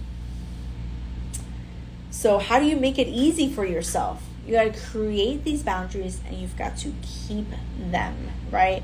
So, 2.11 2.39
how 2.39 2.61
do 2.61 2.67
you 2.67 2.77
make 2.77 2.99
it 2.99 3.09
easy 3.09 3.53
for 3.53 3.65
yourself? 3.67 4.23
You 4.47 4.53
got 4.53 4.73
to 4.73 4.81
create 4.81 5.45
these 5.45 5.63
boundaries 5.63 6.21
and 6.27 6.37
you've 6.37 6.57
got 6.57 6.77
to 6.79 6.93
keep 7.03 7.47
them, 7.79 8.31
right? 8.51 8.83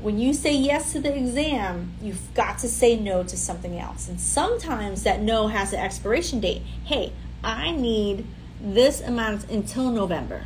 When 0.00 0.18
you 0.18 0.34
say 0.34 0.54
yes 0.54 0.92
to 0.92 1.00
the 1.00 1.16
exam, 1.16 1.94
you've 2.02 2.32
got 2.34 2.58
to 2.58 2.68
say 2.68 2.96
no 2.96 3.22
to 3.22 3.36
something 3.36 3.78
else. 3.78 4.08
And 4.08 4.20
sometimes 4.20 5.02
that 5.04 5.20
no 5.20 5.48
has 5.48 5.72
an 5.72 5.80
expiration 5.80 6.40
date. 6.40 6.62
Hey, 6.84 7.12
I 7.42 7.70
need 7.70 8.26
this 8.60 9.00
amount 9.00 9.50
until 9.50 9.90
November 9.90 10.44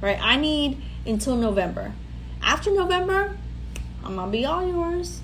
right? 0.00 0.18
I 0.20 0.36
need 0.36 0.80
until 1.06 1.36
November. 1.36 1.92
After 2.42 2.72
November, 2.72 3.36
I'm 4.04 4.16
gonna 4.16 4.30
be 4.30 4.44
all 4.44 4.66
yours. 4.66 5.20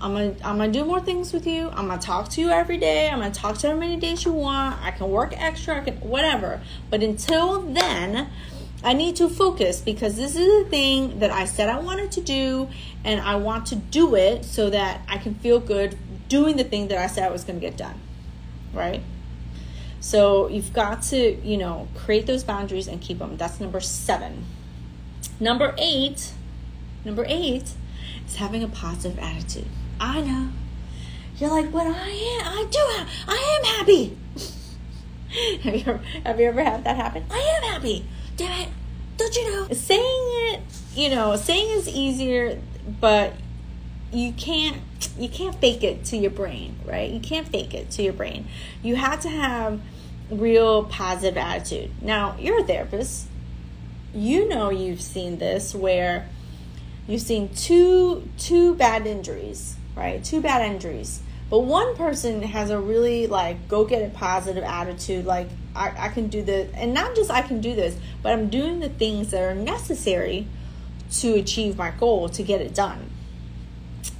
I'm 0.00 0.14
gonna 0.14 0.34
I'm 0.44 0.58
gonna 0.58 0.72
do 0.72 0.84
more 0.84 1.00
things 1.00 1.32
with 1.32 1.46
you. 1.46 1.70
I'm 1.70 1.86
gonna 1.86 2.00
talk 2.00 2.28
to 2.30 2.40
you 2.40 2.50
every 2.50 2.76
day. 2.76 3.08
I'm 3.08 3.20
gonna 3.20 3.32
talk 3.32 3.58
to 3.58 3.68
you 3.68 3.76
many 3.76 3.96
days 3.96 4.24
you 4.24 4.32
want. 4.32 4.80
I 4.82 4.90
can 4.90 5.10
work 5.10 5.32
extra. 5.40 5.76
I 5.76 5.80
can 5.80 5.94
whatever. 5.96 6.60
But 6.90 7.02
until 7.02 7.62
then, 7.62 8.28
I 8.82 8.94
need 8.94 9.14
to 9.16 9.28
focus 9.28 9.80
because 9.80 10.16
this 10.16 10.34
is 10.34 10.64
the 10.64 10.68
thing 10.68 11.20
that 11.20 11.30
I 11.30 11.44
said 11.44 11.68
I 11.68 11.78
wanted 11.78 12.10
to 12.12 12.20
do, 12.20 12.68
and 13.04 13.20
I 13.20 13.36
want 13.36 13.66
to 13.66 13.76
do 13.76 14.16
it 14.16 14.44
so 14.44 14.70
that 14.70 15.02
I 15.08 15.18
can 15.18 15.36
feel 15.36 15.60
good 15.60 15.96
doing 16.28 16.56
the 16.56 16.64
thing 16.64 16.88
that 16.88 16.98
I 16.98 17.06
said 17.06 17.24
I 17.24 17.30
was 17.30 17.44
gonna 17.44 17.60
get 17.60 17.76
done. 17.76 18.00
Right? 18.72 19.02
So 20.02 20.48
you've 20.48 20.72
got 20.72 21.02
to, 21.04 21.40
you 21.46 21.56
know, 21.56 21.86
create 21.94 22.26
those 22.26 22.42
boundaries 22.42 22.88
and 22.88 23.00
keep 23.00 23.20
them. 23.20 23.36
That's 23.36 23.60
number 23.60 23.78
seven. 23.78 24.44
Number 25.38 25.76
eight, 25.78 26.32
number 27.04 27.24
eight 27.28 27.70
is 28.26 28.34
having 28.34 28.64
a 28.64 28.68
positive 28.68 29.16
attitude. 29.20 29.68
I 30.00 30.20
know. 30.20 30.48
You're 31.38 31.50
like, 31.50 31.70
but 31.70 31.86
I 31.86 32.08
am, 32.08 32.46
I 32.46 32.66
do 32.68 32.78
I 33.28 33.60
am 33.60 33.76
happy. 33.78 34.18
have 35.62 35.74
you 35.74 35.80
ever, 35.86 36.00
have 36.24 36.40
you 36.40 36.48
ever 36.48 36.64
had 36.64 36.82
that 36.82 36.96
happen? 36.96 37.24
I 37.30 37.38
am 37.38 37.72
happy. 37.72 38.04
Damn 38.36 38.60
it. 38.60 38.68
don't 39.16 39.36
you 39.36 39.52
know? 39.52 39.68
Saying 39.72 40.00
it, 40.02 40.60
you 40.96 41.10
know, 41.10 41.36
saying 41.36 41.78
is 41.78 41.88
easier, 41.88 42.60
but 43.00 43.34
you 44.12 44.32
can't 44.32 44.78
you 45.16 45.28
can't 45.28 45.54
fake 45.56 45.82
it 45.82 46.04
to 46.06 46.16
your 46.16 46.30
brain, 46.30 46.76
right? 46.84 47.10
You 47.10 47.20
can't 47.20 47.46
fake 47.46 47.72
it 47.72 47.90
to 47.92 48.02
your 48.02 48.12
brain. 48.12 48.48
You 48.82 48.96
have 48.96 49.20
to 49.20 49.28
have 49.28 49.80
real 50.38 50.84
positive 50.84 51.36
attitude. 51.36 51.90
Now, 52.02 52.36
you're 52.38 52.60
a 52.60 52.64
therapist. 52.64 53.26
You 54.14 54.48
know 54.48 54.70
you've 54.70 55.00
seen 55.00 55.38
this 55.38 55.74
where 55.74 56.28
you've 57.06 57.22
seen 57.22 57.54
two 57.54 58.28
two 58.38 58.74
bad 58.74 59.06
injuries, 59.06 59.76
right? 59.96 60.22
Two 60.22 60.40
bad 60.40 60.62
injuries. 60.70 61.22
But 61.48 61.60
one 61.60 61.96
person 61.96 62.42
has 62.42 62.70
a 62.70 62.78
really 62.78 63.26
like 63.26 63.68
go 63.68 63.84
get 63.84 64.02
it 64.02 64.14
positive 64.14 64.64
attitude, 64.64 65.24
like 65.24 65.48
I, 65.74 65.92
I 65.98 66.08
can 66.08 66.28
do 66.28 66.42
this 66.42 66.70
and 66.74 66.94
not 66.94 67.14
just 67.14 67.30
I 67.30 67.42
can 67.42 67.60
do 67.60 67.74
this, 67.74 67.96
but 68.22 68.32
I'm 68.32 68.48
doing 68.48 68.80
the 68.80 68.88
things 68.88 69.30
that 69.30 69.42
are 69.42 69.54
necessary 69.54 70.46
to 71.12 71.34
achieve 71.34 71.76
my 71.76 71.90
goal 71.90 72.28
to 72.30 72.42
get 72.42 72.60
it 72.60 72.74
done. 72.74 73.10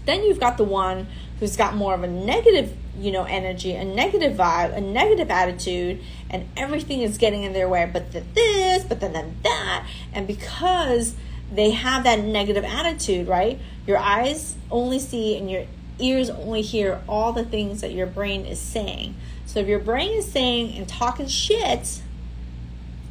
Then 0.04 0.24
you've 0.24 0.40
got 0.40 0.56
the 0.56 0.64
one 0.64 1.06
who's 1.38 1.56
got 1.56 1.74
more 1.74 1.94
of 1.94 2.02
a 2.02 2.08
negative, 2.08 2.76
you 2.98 3.10
know, 3.10 3.24
energy, 3.24 3.74
a 3.74 3.84
negative 3.84 4.36
vibe, 4.36 4.76
a 4.76 4.80
negative 4.80 5.30
attitude, 5.30 6.00
and 6.28 6.48
everything 6.56 7.00
is 7.00 7.18
getting 7.18 7.42
in 7.42 7.52
their 7.52 7.68
way. 7.68 7.88
But 7.90 8.12
the 8.12 8.20
this, 8.20 8.84
but 8.84 9.00
then, 9.00 9.12
then 9.12 9.36
that, 9.42 9.86
and 10.12 10.26
because 10.26 11.14
they 11.52 11.70
have 11.70 12.04
that 12.04 12.20
negative 12.20 12.64
attitude, 12.64 13.28
right? 13.28 13.58
Your 13.86 13.98
eyes 13.98 14.56
only 14.70 14.98
see 14.98 15.36
and 15.36 15.50
your 15.50 15.64
ears 15.98 16.30
only 16.30 16.62
hear 16.62 17.02
all 17.08 17.32
the 17.32 17.44
things 17.44 17.80
that 17.82 17.92
your 17.92 18.06
brain 18.06 18.46
is 18.46 18.58
saying. 18.58 19.14
So 19.44 19.60
if 19.60 19.68
your 19.68 19.78
brain 19.78 20.12
is 20.12 20.30
saying 20.30 20.76
and 20.76 20.88
talking 20.88 21.26
shit, 21.26 22.02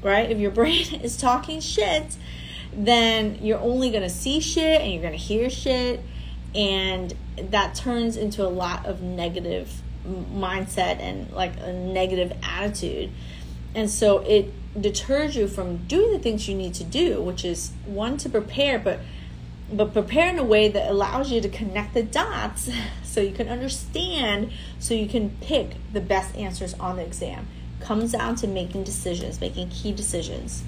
right? 0.01 0.29
If 0.29 0.39
your 0.39 0.51
brain 0.59 1.01
is 1.01 1.17
talking 1.17 1.59
shit, 1.59 2.17
then 2.73 3.37
you're 3.41 3.59
only 3.59 3.91
going 3.91 4.03
to 4.03 4.09
see 4.09 4.39
shit 4.39 4.81
and 4.81 4.91
you're 4.91 5.01
going 5.01 5.17
to 5.17 5.19
hear 5.19 5.49
shit 5.49 6.01
and 6.53 7.13
that 7.37 7.75
turns 7.75 8.17
into 8.17 8.45
a 8.45 8.49
lot 8.49 8.85
of 8.85 9.01
negative 9.01 9.81
mindset 10.05 10.99
and 10.99 11.31
like 11.31 11.53
a 11.59 11.71
negative 11.71 12.33
attitude. 12.43 13.11
And 13.73 13.89
so 13.89 14.19
it 14.19 14.53
deters 14.79 15.35
you 15.35 15.47
from 15.47 15.77
doing 15.87 16.11
the 16.11 16.19
things 16.19 16.47
you 16.47 16.55
need 16.55 16.73
to 16.73 16.83
do 16.83 17.21
which 17.21 17.43
is 17.43 17.71
one 17.85 18.15
to 18.17 18.29
prepare 18.29 18.79
but 18.79 18.99
but 19.73 19.93
prepare 19.93 20.29
in 20.29 20.39
a 20.39 20.43
way 20.43 20.67
that 20.69 20.89
allows 20.89 21.31
you 21.31 21.39
to 21.41 21.49
connect 21.49 21.93
the 21.93 22.03
dots 22.03 22.69
so 23.03 23.21
you 23.21 23.31
can 23.31 23.47
understand 23.47 24.51
so 24.79 24.93
you 24.93 25.07
can 25.07 25.29
pick 25.41 25.71
the 25.91 26.01
best 26.01 26.35
answers 26.35 26.73
on 26.75 26.97
the 26.97 27.03
exam. 27.03 27.47
Comes 27.79 28.11
down 28.11 28.35
to 28.37 28.47
making 28.47 28.83
decisions 28.83 29.41
making 29.41 29.69
key 29.69 29.91
decisions 29.91 30.63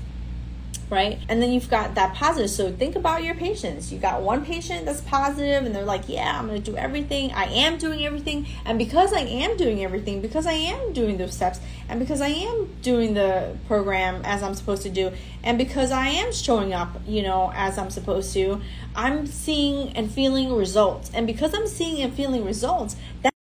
right? 0.93 1.19
And 1.27 1.41
then 1.41 1.51
you've 1.51 1.69
got 1.69 1.95
that 1.95 2.13
positive. 2.13 2.49
So 2.49 2.71
think 2.71 2.95
about 2.95 3.23
your 3.23 3.35
patients. 3.35 3.91
You 3.91 3.99
got 3.99 4.21
one 4.21 4.45
patient 4.45 4.85
that's 4.85 5.01
positive 5.01 5.65
and 5.65 5.75
they're 5.75 5.83
like, 5.83 6.07
yeah, 6.07 6.39
I'm 6.39 6.47
going 6.47 6.61
to 6.61 6.71
do 6.71 6.77
everything. 6.77 7.31
I 7.33 7.45
am 7.45 7.77
doing 7.77 8.05
everything. 8.05 8.45
And 8.63 8.77
because 8.77 9.11
I 9.11 9.21
am 9.21 9.57
doing 9.57 9.83
everything, 9.83 10.21
because 10.21 10.45
I 10.45 10.53
am 10.53 10.93
doing 10.93 11.17
those 11.17 11.33
steps, 11.33 11.59
and 11.89 11.99
because 11.99 12.21
I 12.21 12.27
am 12.27 12.69
doing 12.81 13.13
the 13.15 13.57
program 13.67 14.21
as 14.23 14.43
I'm 14.43 14.53
supposed 14.53 14.83
to 14.83 14.89
do, 14.89 15.11
and 15.43 15.57
because 15.57 15.91
I 15.91 16.07
am 16.07 16.31
showing 16.31 16.73
up, 16.73 17.01
you 17.05 17.21
know, 17.23 17.51
as 17.55 17.77
I'm 17.77 17.89
supposed 17.89 18.33
to, 18.33 18.61
I'm 18.95 19.25
seeing 19.25 19.89
and 19.97 20.09
feeling 20.09 20.53
results. 20.53 21.11
And 21.13 21.27
because 21.27 21.53
I'm 21.53 21.67
seeing 21.67 22.01
and 22.01 22.13
feeling 22.13 22.45
results, 22.45 22.95
that 23.23 23.32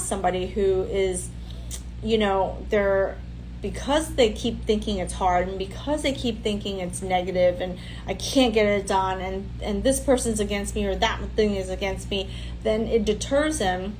have 0.00 0.08
somebody 0.08 0.46
who 0.46 0.82
is, 0.84 1.28
you 2.02 2.18
know, 2.18 2.64
they're 2.70 3.18
because 3.62 4.14
they 4.14 4.32
keep 4.32 4.64
thinking 4.64 4.96
it's 4.98 5.12
hard 5.12 5.46
and 5.46 5.58
because 5.58 6.00
they 6.00 6.12
keep 6.12 6.42
thinking 6.42 6.78
it's 6.78 7.02
negative 7.02 7.60
and 7.60 7.78
I 8.06 8.14
can't 8.14 8.54
get 8.54 8.64
it 8.64 8.86
done 8.86 9.20
and 9.20 9.50
and 9.62 9.82
this 9.82 10.00
person's 10.00 10.40
against 10.40 10.74
me 10.74 10.86
or 10.86 10.96
that 10.96 11.20
thing 11.36 11.56
is 11.56 11.68
against 11.68 12.10
me, 12.10 12.30
then 12.62 12.86
it 12.86 13.04
deters 13.04 13.58
them 13.58 13.96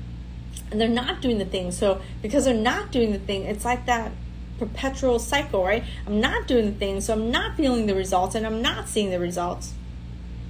and 0.71 0.81
they're 0.81 0.87
not 0.87 1.21
doing 1.21 1.37
the 1.37 1.45
thing. 1.45 1.71
So 1.71 2.01
because 2.21 2.45
they're 2.45 2.53
not 2.53 2.91
doing 2.91 3.11
the 3.11 3.19
thing, 3.19 3.43
it's 3.43 3.65
like 3.65 3.85
that 3.85 4.11
perpetual 4.57 5.19
cycle, 5.19 5.63
right? 5.63 5.83
I'm 6.07 6.19
not 6.19 6.47
doing 6.47 6.65
the 6.65 6.77
thing, 6.77 7.01
so 7.01 7.13
I'm 7.13 7.29
not 7.29 7.55
feeling 7.55 7.85
the 7.85 7.95
results 7.95 8.35
and 8.35 8.45
I'm 8.45 8.61
not 8.61 8.89
seeing 8.89 9.11
the 9.11 9.19
results. 9.19 9.73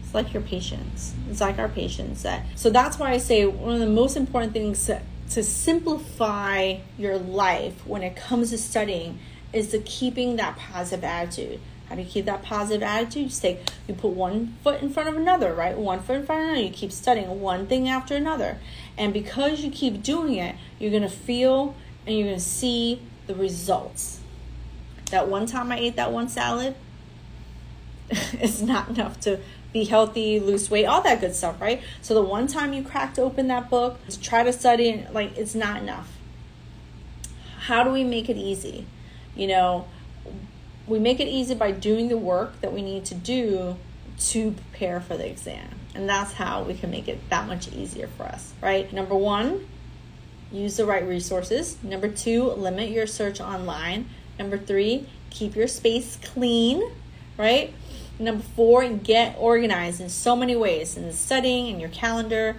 It's 0.03 0.13
like 0.13 0.33
your 0.33 0.43
patients. 0.43 1.13
It's 1.29 1.41
like 1.41 1.57
our 1.59 1.69
patients 1.69 2.23
that 2.23 2.45
so 2.55 2.69
that's 2.69 2.97
why 2.97 3.11
I 3.11 3.17
say 3.17 3.45
one 3.45 3.73
of 3.73 3.79
the 3.79 3.87
most 3.87 4.15
important 4.15 4.53
things 4.53 4.85
to 4.85 5.01
to 5.31 5.43
simplify 5.43 6.77
your 6.97 7.17
life 7.17 7.85
when 7.85 8.03
it 8.03 8.15
comes 8.15 8.49
to 8.49 8.57
studying 8.57 9.17
is 9.53 9.69
to 9.69 9.79
keeping 9.79 10.35
that 10.35 10.57
positive 10.57 11.03
attitude. 11.03 11.59
How 11.87 11.95
do 11.95 12.01
you 12.01 12.07
keep 12.07 12.25
that 12.25 12.43
positive 12.43 12.83
attitude? 12.83 13.23
You 13.23 13.29
say 13.29 13.59
you 13.87 13.93
put 13.93 14.11
one 14.11 14.55
foot 14.63 14.81
in 14.81 14.89
front 14.89 15.09
of 15.09 15.17
another, 15.17 15.53
right? 15.53 15.77
One 15.77 16.01
foot 16.01 16.17
in 16.17 16.25
front 16.25 16.41
of 16.41 16.47
another. 16.49 16.63
You 16.65 16.71
keep 16.71 16.91
studying 16.91 17.41
one 17.41 17.67
thing 17.67 17.87
after 17.87 18.15
another. 18.15 18.59
And 18.97 19.13
because 19.13 19.61
you 19.61 19.71
keep 19.71 20.03
doing 20.03 20.35
it, 20.35 20.55
you're 20.79 20.91
gonna 20.91 21.09
feel 21.09 21.75
and 22.05 22.17
you're 22.17 22.27
gonna 22.27 22.39
see 22.39 23.01
the 23.27 23.35
results. 23.35 24.19
That 25.11 25.27
one 25.27 25.45
time 25.45 25.71
I 25.71 25.79
ate 25.79 25.95
that 25.97 26.11
one 26.11 26.29
salad, 26.29 26.75
it's 28.09 28.61
not 28.61 28.89
enough 28.89 29.19
to 29.21 29.39
be 29.73 29.85
healthy, 29.85 30.39
lose 30.39 30.69
weight, 30.69 30.85
all 30.85 31.01
that 31.01 31.21
good 31.21 31.35
stuff, 31.35 31.61
right? 31.61 31.81
So 32.01 32.13
the 32.13 32.21
one 32.21 32.47
time 32.47 32.73
you 32.73 32.83
cracked 32.83 33.17
open 33.17 33.47
that 33.47 33.69
book, 33.69 34.05
to 34.09 34.19
try 34.19 34.43
to 34.43 34.51
study, 34.51 35.05
like 35.11 35.37
it's 35.37 35.55
not 35.55 35.81
enough. 35.81 36.17
How 37.61 37.83
do 37.83 37.91
we 37.91 38.03
make 38.03 38.29
it 38.29 38.37
easy? 38.37 38.85
You 39.35 39.47
know, 39.47 39.87
we 40.87 40.99
make 40.99 41.19
it 41.19 41.27
easy 41.27 41.55
by 41.55 41.71
doing 41.71 42.09
the 42.09 42.17
work 42.17 42.59
that 42.61 42.73
we 42.73 42.81
need 42.81 43.05
to 43.05 43.15
do 43.15 43.77
to 44.19 44.51
prepare 44.51 44.99
for 44.99 45.15
the 45.15 45.27
exam. 45.27 45.69
And 45.95 46.07
that's 46.07 46.33
how 46.33 46.63
we 46.63 46.73
can 46.73 46.91
make 46.91 47.07
it 47.07 47.29
that 47.29 47.47
much 47.47 47.71
easier 47.71 48.07
for 48.07 48.23
us, 48.23 48.53
right? 48.61 48.91
Number 48.91 49.15
one, 49.15 49.67
use 50.51 50.77
the 50.77 50.85
right 50.85 51.07
resources. 51.07 51.81
Number 51.83 52.09
two, 52.09 52.43
limit 52.51 52.89
your 52.89 53.07
search 53.07 53.39
online. 53.39 54.09
Number 54.37 54.57
three, 54.57 55.07
keep 55.29 55.55
your 55.55 55.67
space 55.67 56.17
clean, 56.21 56.81
right? 57.37 57.73
Number 58.21 58.43
four, 58.55 58.87
get 58.87 59.35
organized 59.39 59.99
in 59.99 60.09
so 60.09 60.35
many 60.35 60.55
ways 60.55 60.95
in 60.95 61.07
the 61.07 61.13
studying, 61.13 61.65
in 61.67 61.79
your 61.79 61.89
calendar. 61.89 62.55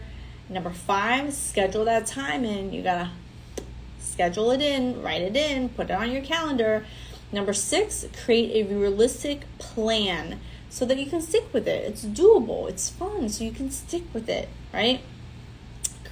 Number 0.49 0.71
five, 0.71 1.33
schedule 1.33 1.85
that 1.85 2.05
time 2.05 2.45
in. 2.45 2.73
You 2.73 2.83
gotta 2.83 3.11
schedule 4.01 4.51
it 4.51 4.61
in, 4.61 5.01
write 5.01 5.23
it 5.23 5.37
in, 5.37 5.69
put 5.69 5.89
it 5.89 5.93
on 5.93 6.11
your 6.11 6.23
calendar. 6.23 6.85
Number 7.31 7.53
six, 7.53 8.05
create 8.25 8.67
a 8.67 8.75
realistic 8.75 9.43
plan 9.59 10.41
so 10.69 10.85
that 10.85 10.99
you 10.99 11.07
can 11.07 11.23
stick 11.23 11.45
with 11.53 11.69
it. 11.69 11.85
It's 11.85 12.05
doable, 12.05 12.69
it's 12.69 12.91
fun, 12.91 13.29
so 13.29 13.45
you 13.45 13.53
can 13.53 13.71
stick 13.71 14.03
with 14.13 14.29
it, 14.29 14.49
right? 14.75 15.01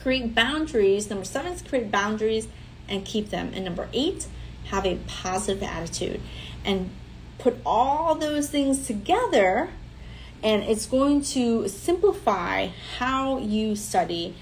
Create 0.00 0.32
boundaries. 0.32 1.10
Number 1.10 1.24
seven 1.24 1.52
is 1.52 1.60
create 1.60 1.90
boundaries 1.90 2.46
and 2.88 3.04
keep 3.04 3.30
them. 3.30 3.50
And 3.52 3.64
number 3.64 3.88
eight, 3.92 4.28
have 4.66 4.86
a 4.86 4.96
positive 5.08 5.62
attitude. 5.62 6.20
And 6.64 6.90
put 7.40 7.56
all 7.64 8.14
those 8.14 8.48
things 8.48 8.86
together 8.86 9.70
and 10.42 10.62
it's 10.62 10.86
going 10.86 11.22
to 11.22 11.68
simplify 11.68 12.68
how 12.98 13.38
you 13.38 13.76
study 13.76 14.34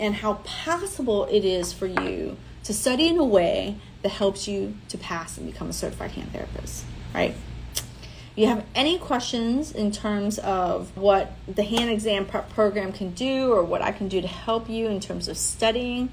and 0.00 0.16
how 0.16 0.34
possible 0.44 1.26
it 1.26 1.44
is 1.44 1.72
for 1.72 1.86
you 1.86 2.36
to 2.64 2.74
study 2.74 3.08
in 3.08 3.18
a 3.18 3.24
way 3.24 3.76
that 4.02 4.08
helps 4.08 4.48
you 4.48 4.74
to 4.88 4.98
pass 4.98 5.38
and 5.38 5.50
become 5.50 5.70
a 5.70 5.72
certified 5.72 6.10
hand 6.12 6.32
therapist, 6.32 6.84
right? 7.14 7.34
You 8.34 8.48
have 8.48 8.64
any 8.74 8.98
questions 8.98 9.70
in 9.70 9.92
terms 9.92 10.40
of 10.40 10.96
what 10.96 11.32
the 11.46 11.62
hand 11.62 11.90
exam 11.90 12.26
prep 12.26 12.50
program 12.50 12.92
can 12.92 13.10
do 13.12 13.52
or 13.52 13.62
what 13.62 13.80
I 13.80 13.92
can 13.92 14.08
do 14.08 14.20
to 14.20 14.26
help 14.26 14.68
you 14.68 14.88
in 14.88 14.98
terms 14.98 15.28
of 15.28 15.36
studying, 15.36 16.10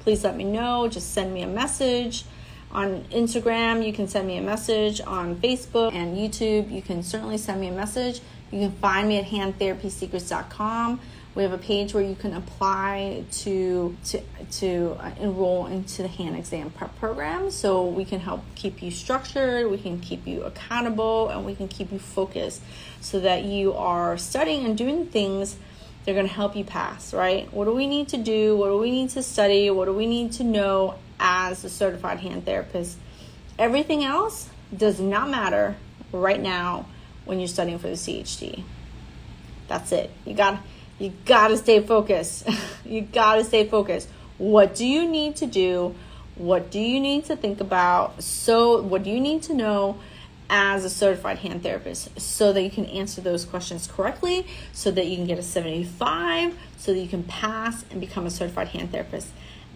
please 0.00 0.22
let 0.22 0.36
me 0.36 0.44
know. 0.44 0.86
Just 0.88 1.14
send 1.14 1.32
me 1.32 1.40
a 1.40 1.46
message 1.46 2.24
on 2.72 3.04
Instagram, 3.04 3.84
you 3.86 3.92
can 3.92 4.08
send 4.08 4.26
me 4.26 4.36
a 4.38 4.42
message. 4.42 5.00
On 5.00 5.36
Facebook 5.36 5.92
and 5.92 6.16
YouTube, 6.16 6.70
you 6.70 6.82
can 6.82 7.02
certainly 7.02 7.38
send 7.38 7.60
me 7.60 7.68
a 7.68 7.72
message. 7.72 8.20
You 8.50 8.60
can 8.60 8.72
find 8.72 9.08
me 9.08 9.18
at 9.18 9.24
handtherapysecrets.com. 9.26 11.00
We 11.34 11.42
have 11.42 11.52
a 11.52 11.58
page 11.58 11.94
where 11.94 12.02
you 12.02 12.14
can 12.14 12.34
apply 12.34 13.24
to 13.30 13.96
to 14.04 14.20
to 14.60 14.98
enroll 15.18 15.66
into 15.66 16.02
the 16.02 16.08
hand 16.08 16.36
exam 16.36 16.70
prep 16.70 16.98
program. 16.98 17.50
So 17.50 17.86
we 17.86 18.04
can 18.04 18.20
help 18.20 18.42
keep 18.54 18.82
you 18.82 18.90
structured, 18.90 19.70
we 19.70 19.78
can 19.78 19.98
keep 20.00 20.26
you 20.26 20.42
accountable, 20.42 21.30
and 21.30 21.46
we 21.46 21.54
can 21.54 21.68
keep 21.68 21.90
you 21.90 21.98
focused, 21.98 22.60
so 23.00 23.18
that 23.20 23.44
you 23.44 23.72
are 23.72 24.18
studying 24.18 24.66
and 24.66 24.76
doing 24.76 25.06
things 25.06 25.56
they're 26.04 26.14
going 26.14 26.26
to 26.26 26.32
help 26.32 26.54
you 26.54 26.64
pass. 26.64 27.14
Right? 27.14 27.50
What 27.52 27.64
do 27.64 27.72
we 27.72 27.86
need 27.86 28.08
to 28.08 28.18
do? 28.18 28.54
What 28.56 28.68
do 28.68 28.76
we 28.76 28.90
need 28.90 29.08
to 29.10 29.22
study? 29.22 29.70
What 29.70 29.86
do 29.86 29.94
we 29.94 30.06
need 30.06 30.32
to 30.32 30.44
know 30.44 30.96
as 31.22 31.64
a 31.64 31.70
certified 31.70 32.18
hand 32.18 32.44
therapist. 32.44 32.98
Everything 33.58 34.02
else 34.02 34.50
does 34.76 35.00
not 35.00 35.30
matter 35.30 35.76
right 36.10 36.40
now 36.40 36.86
when 37.24 37.38
you're 37.38 37.48
studying 37.48 37.78
for 37.78 37.86
the 37.86 37.94
CHT. 37.94 38.64
That's 39.68 39.92
it. 39.92 40.10
You 40.26 40.34
got 40.34 40.58
You 40.98 41.12
gotta 41.24 41.56
stay 41.56 41.80
focused. 41.80 42.48
you 42.84 43.02
gotta 43.02 43.44
stay 43.44 43.66
focused. 43.66 44.08
What 44.36 44.74
do 44.74 44.84
you 44.84 45.08
need 45.08 45.36
to 45.36 45.46
do? 45.46 45.94
What 46.34 46.70
do 46.70 46.80
you 46.80 46.98
need 46.98 47.26
to 47.26 47.36
think 47.36 47.60
about? 47.60 48.22
So, 48.22 48.82
what 48.82 49.04
do 49.04 49.10
you 49.10 49.20
need 49.20 49.42
to 49.44 49.54
know 49.54 49.98
as 50.50 50.84
a 50.84 50.90
certified 50.90 51.38
hand 51.38 51.62
therapist 51.62 52.20
so 52.20 52.52
that 52.52 52.62
you 52.62 52.70
can 52.70 52.86
answer 52.86 53.20
those 53.20 53.44
questions 53.44 53.86
correctly, 53.86 54.46
so 54.72 54.90
that 54.90 55.06
you 55.06 55.16
can 55.16 55.26
get 55.26 55.38
a 55.38 55.42
75, 55.42 56.58
so 56.78 56.92
that 56.92 56.98
you 56.98 57.08
can 57.08 57.22
pass 57.22 57.84
and 57.90 58.00
become 58.00 58.26
a 58.26 58.30
certified 58.30 58.68
hand 58.68 58.90
therapist? 58.90 59.28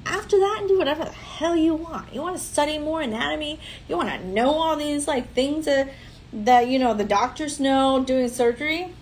After 0.07 0.39
that, 0.39 0.59
and 0.61 0.69
do 0.69 0.79
whatever 0.79 1.05
the 1.05 1.11
hell 1.11 1.57
you 1.57 1.75
want. 1.75 2.15
You 2.15 2.23
want 2.23 2.37
to 2.37 2.43
study 2.43 2.79
more 2.79 3.03
anatomy? 3.03 3.59
You 3.89 3.97
want 3.97 4.09
to 4.09 4.27
know 4.27 4.51
all 4.51 4.77
these 4.77 5.09
like 5.09 5.33
things 5.33 5.65
that 5.67 5.91
that 6.33 6.69
you 6.69 6.79
know 6.79 6.95
the 6.95 7.05
doctors 7.05 7.59
know 7.61 8.03
doing 8.05 8.29
surgery? 8.29 8.95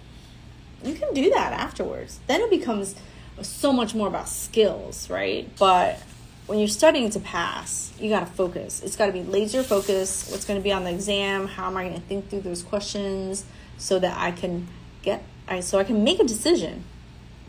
You 0.83 0.95
can 0.95 1.15
do 1.15 1.31
that 1.31 1.53
afterwards. 1.53 2.21
Then 2.27 2.41
it 2.41 2.51
becomes 2.51 2.95
so 3.43 3.73
much 3.73 3.95
more 3.95 4.09
about 4.09 4.29
skills, 4.29 5.09
right? 5.11 5.49
But 5.59 6.03
when 6.47 6.59
you're 6.59 6.69
studying 6.69 7.11
to 7.11 7.21
pass, 7.21 7.93
you 7.99 8.11
got 8.11 8.21
to 8.21 8.27
focus. 8.27 8.83
It's 8.83 8.97
got 8.97 9.07
to 9.07 9.13
be 9.13 9.23
laser 9.23 9.63
focus. 9.63 10.31
What's 10.31 10.45
going 10.45 10.61
to 10.61 10.65
be 10.65 10.73
on 10.73 10.85
the 10.85 10.91
exam? 10.91 11.49
How 11.49 11.67
am 11.67 11.77
I 11.77 11.85
going 11.85 12.01
to 12.01 12.07
think 12.07 12.29
through 12.29 12.43
those 12.43 12.63
questions 12.63 13.45
so 13.79 13.99
that 13.99 14.17
I 14.19 14.31
can 14.31 14.69
get 15.03 15.23
I 15.49 15.61
so 15.61 15.79
I 15.79 15.85
can 15.85 16.05
make 16.05 16.21
a 16.21 16.25
decision. 16.25 16.85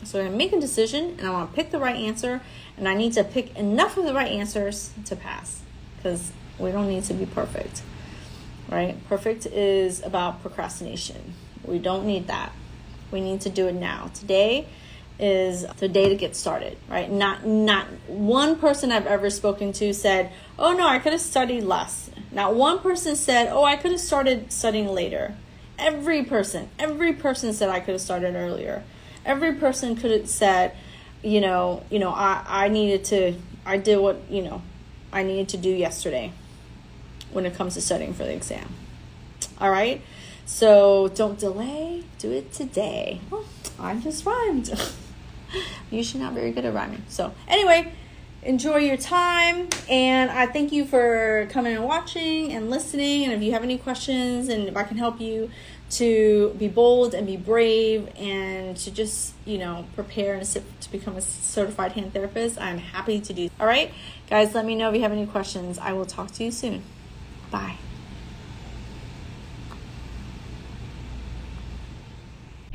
So 0.04 0.24
I 0.24 0.28
make 0.28 0.52
a 0.52 0.60
decision 0.60 1.16
and 1.18 1.26
I 1.26 1.30
want 1.30 1.50
to 1.50 1.56
pick 1.56 1.70
the 1.70 1.78
right 1.78 1.96
answer 1.96 2.42
and 2.76 2.88
I 2.88 2.94
need 2.94 3.12
to 3.14 3.24
pick 3.24 3.56
enough 3.56 3.96
of 3.96 4.04
the 4.04 4.14
right 4.14 4.30
answers 4.30 4.90
to 5.06 5.16
pass 5.16 5.60
cuz 6.02 6.32
we 6.58 6.70
don't 6.72 6.88
need 6.88 7.04
to 7.04 7.14
be 7.14 7.26
perfect. 7.26 7.82
Right? 8.68 8.96
Perfect 9.08 9.46
is 9.46 10.02
about 10.02 10.42
procrastination. 10.42 11.34
We 11.64 11.78
don't 11.78 12.06
need 12.06 12.26
that. 12.26 12.52
We 13.10 13.20
need 13.20 13.40
to 13.42 13.50
do 13.50 13.68
it 13.68 13.74
now. 13.74 14.10
Today 14.14 14.66
is 15.18 15.64
the 15.78 15.88
day 15.88 16.08
to 16.08 16.14
get 16.14 16.36
started, 16.36 16.76
right? 16.88 17.10
Not 17.10 17.46
not 17.46 17.86
one 18.06 18.56
person 18.56 18.92
I've 18.92 19.06
ever 19.06 19.30
spoken 19.30 19.72
to 19.74 19.94
said, 19.94 20.30
"Oh 20.58 20.72
no, 20.72 20.86
I 20.86 20.98
could 20.98 21.12
have 21.12 21.22
studied 21.22 21.64
less." 21.64 22.10
Not 22.32 22.54
one 22.54 22.80
person 22.80 23.16
said, 23.16 23.48
"Oh, 23.50 23.64
I 23.64 23.76
could 23.76 23.92
have 23.92 24.00
started 24.00 24.52
studying 24.52 24.88
later." 24.88 25.34
Every 25.78 26.22
person, 26.22 26.68
every 26.78 27.12
person 27.12 27.52
said 27.52 27.68
I 27.68 27.80
could 27.80 27.92
have 27.92 28.00
started 28.00 28.34
earlier. 28.34 28.82
Every 29.24 29.54
person 29.54 29.96
could 29.96 30.10
have 30.10 30.28
said, 30.28 30.72
you 31.22 31.40
know, 31.40 31.82
you 31.90 31.98
know, 31.98 32.10
I 32.10 32.44
I 32.46 32.68
needed 32.68 33.04
to 33.06 33.34
I 33.64 33.78
did 33.78 33.98
what, 33.98 34.20
you 34.30 34.42
know, 34.42 34.62
I 35.12 35.22
needed 35.22 35.48
to 35.50 35.56
do 35.56 35.70
yesterday 35.70 36.32
when 37.32 37.46
it 37.46 37.54
comes 37.54 37.74
to 37.74 37.80
studying 37.80 38.14
for 38.14 38.24
the 38.24 38.32
exam. 38.32 38.68
All 39.60 39.70
right? 39.70 40.02
So 40.44 41.08
don't 41.08 41.38
delay, 41.38 42.04
do 42.18 42.30
it 42.30 42.52
today. 42.52 43.20
Oh, 43.32 43.44
I 43.78 43.96
just 43.96 44.24
rhymed. 44.24 44.72
usually 45.90 46.22
not 46.22 46.32
very 46.32 46.52
good 46.52 46.64
at 46.64 46.72
rhyming. 46.72 47.02
So, 47.08 47.34
anyway, 47.48 47.92
enjoy 48.42 48.76
your 48.76 48.96
time 48.96 49.68
and 49.90 50.30
I 50.30 50.46
thank 50.46 50.70
you 50.70 50.84
for 50.84 51.48
coming 51.50 51.74
and 51.74 51.84
watching 51.84 52.52
and 52.52 52.70
listening. 52.70 53.24
And 53.24 53.32
if 53.32 53.42
you 53.42 53.52
have 53.52 53.64
any 53.64 53.76
questions 53.76 54.48
and 54.48 54.68
if 54.68 54.76
I 54.76 54.84
can 54.84 54.98
help 54.98 55.20
you 55.20 55.50
to 55.88 56.54
be 56.58 56.68
bold 56.68 57.14
and 57.14 57.26
be 57.26 57.36
brave 57.36 58.08
and 58.16 58.76
to 58.78 58.90
just, 58.90 59.34
you 59.44 59.58
know, 59.58 59.86
prepare 59.94 60.34
and 60.34 60.44
to 60.46 60.90
become 60.90 61.16
a 61.16 61.20
certified 61.20 61.92
hand 61.92 62.12
therapist, 62.12 62.60
I'm 62.60 62.78
happy 62.78 63.20
to 63.20 63.32
do. 63.32 63.48
All 63.60 63.66
right, 63.66 63.92
guys, 64.28 64.54
let 64.54 64.64
me 64.64 64.74
know 64.74 64.90
if 64.90 64.96
you 64.96 65.02
have 65.02 65.12
any 65.12 65.26
questions. 65.26 65.78
I 65.78 65.92
will 65.92 66.06
talk 66.06 66.32
to 66.32 66.44
you 66.44 66.50
soon. 66.50 66.82
Bye. 67.50 67.76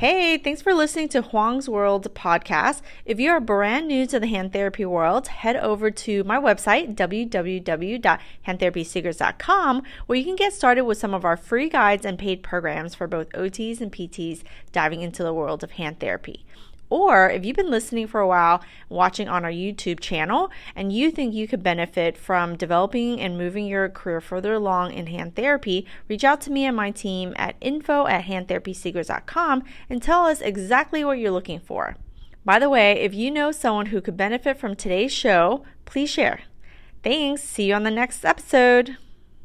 Hey, 0.02 0.34
thanks 0.40 0.64
for 0.64 0.74
listening 0.74 1.10
to 1.10 1.22
Huong's 1.22 1.70
World 1.70 2.12
podcast. 2.16 2.82
If 3.06 3.20
you 3.20 3.30
are 3.30 3.40
brand 3.40 3.88
new 3.88 4.08
to 4.08 4.20
the 4.20 4.26
hand 4.26 4.52
therapy 4.52 4.84
world, 4.84 5.28
head 5.28 5.58
over 5.58 5.92
to 5.92 6.24
my 6.24 6.40
website, 6.40 6.96
www.handtherapysecrets.com, 6.96 9.84
where 10.08 10.18
you 10.18 10.26
can 10.26 10.36
get 10.36 10.54
started 10.54 10.86
with 10.86 10.98
some 10.98 11.14
of 11.14 11.24
our 11.24 11.38
free 11.38 11.70
guides 11.70 12.04
and 12.04 12.18
paid 12.18 12.42
programs 12.42 12.96
for 12.96 13.06
both 13.06 13.30
OTs 13.34 13.80
and 13.80 13.92
PTs 13.92 14.42
diving 14.72 15.02
into 15.02 15.22
the 15.22 15.36
world 15.36 15.64
of 15.64 15.74
hand 15.74 16.00
therapy. 16.00 16.48
Or 16.92 17.30
if 17.30 17.46
you've 17.46 17.56
been 17.56 17.72
listening 17.72 18.06
for 18.06 18.20
a 18.20 18.28
while, 18.28 18.62
watching 18.90 19.30
on 19.30 19.46
our 19.46 19.52
YouTube 19.52 20.02
channel, 20.02 20.52
and 20.76 20.92
you 20.92 21.10
think 21.10 21.34
you 21.34 21.48
could 21.48 21.64
benefit 21.64 22.18
from 22.18 22.58
developing 22.58 23.22
and 23.22 23.38
moving 23.38 23.66
your 23.66 23.88
career 23.88 24.20
further 24.20 24.56
along 24.56 24.92
in 24.92 25.08
hand 25.08 25.36
therapy, 25.36 25.88
reach 26.10 26.26
out 26.26 26.42
to 26.42 26.52
me 26.52 26.66
and 26.66 26.76
my 26.76 26.92
team 26.92 27.34
at 27.38 27.56
info 27.62 28.08
at 28.08 28.26
handtherapysecrets.com 28.26 29.64
and 29.90 30.04
tell 30.04 30.26
us 30.26 30.42
exactly 30.42 31.06
what 31.06 31.18
you're 31.18 31.32
looking 31.32 31.62
for. 31.62 31.96
By 32.44 32.60
the 32.60 32.70
way, 32.70 33.00
if 33.00 33.14
you 33.14 33.32
know 33.32 33.54
someone 33.54 33.86
who 33.88 34.02
could 34.02 34.18
benefit 34.18 34.58
from 34.58 34.76
today's 34.76 35.14
show, 35.14 35.64
please 35.86 36.10
share. 36.10 36.42
Thanks. 37.04 37.42
See 37.42 37.70
you 37.70 37.74
on 37.74 37.84
the 37.84 37.92
next 37.92 38.26
episode. 38.26 38.98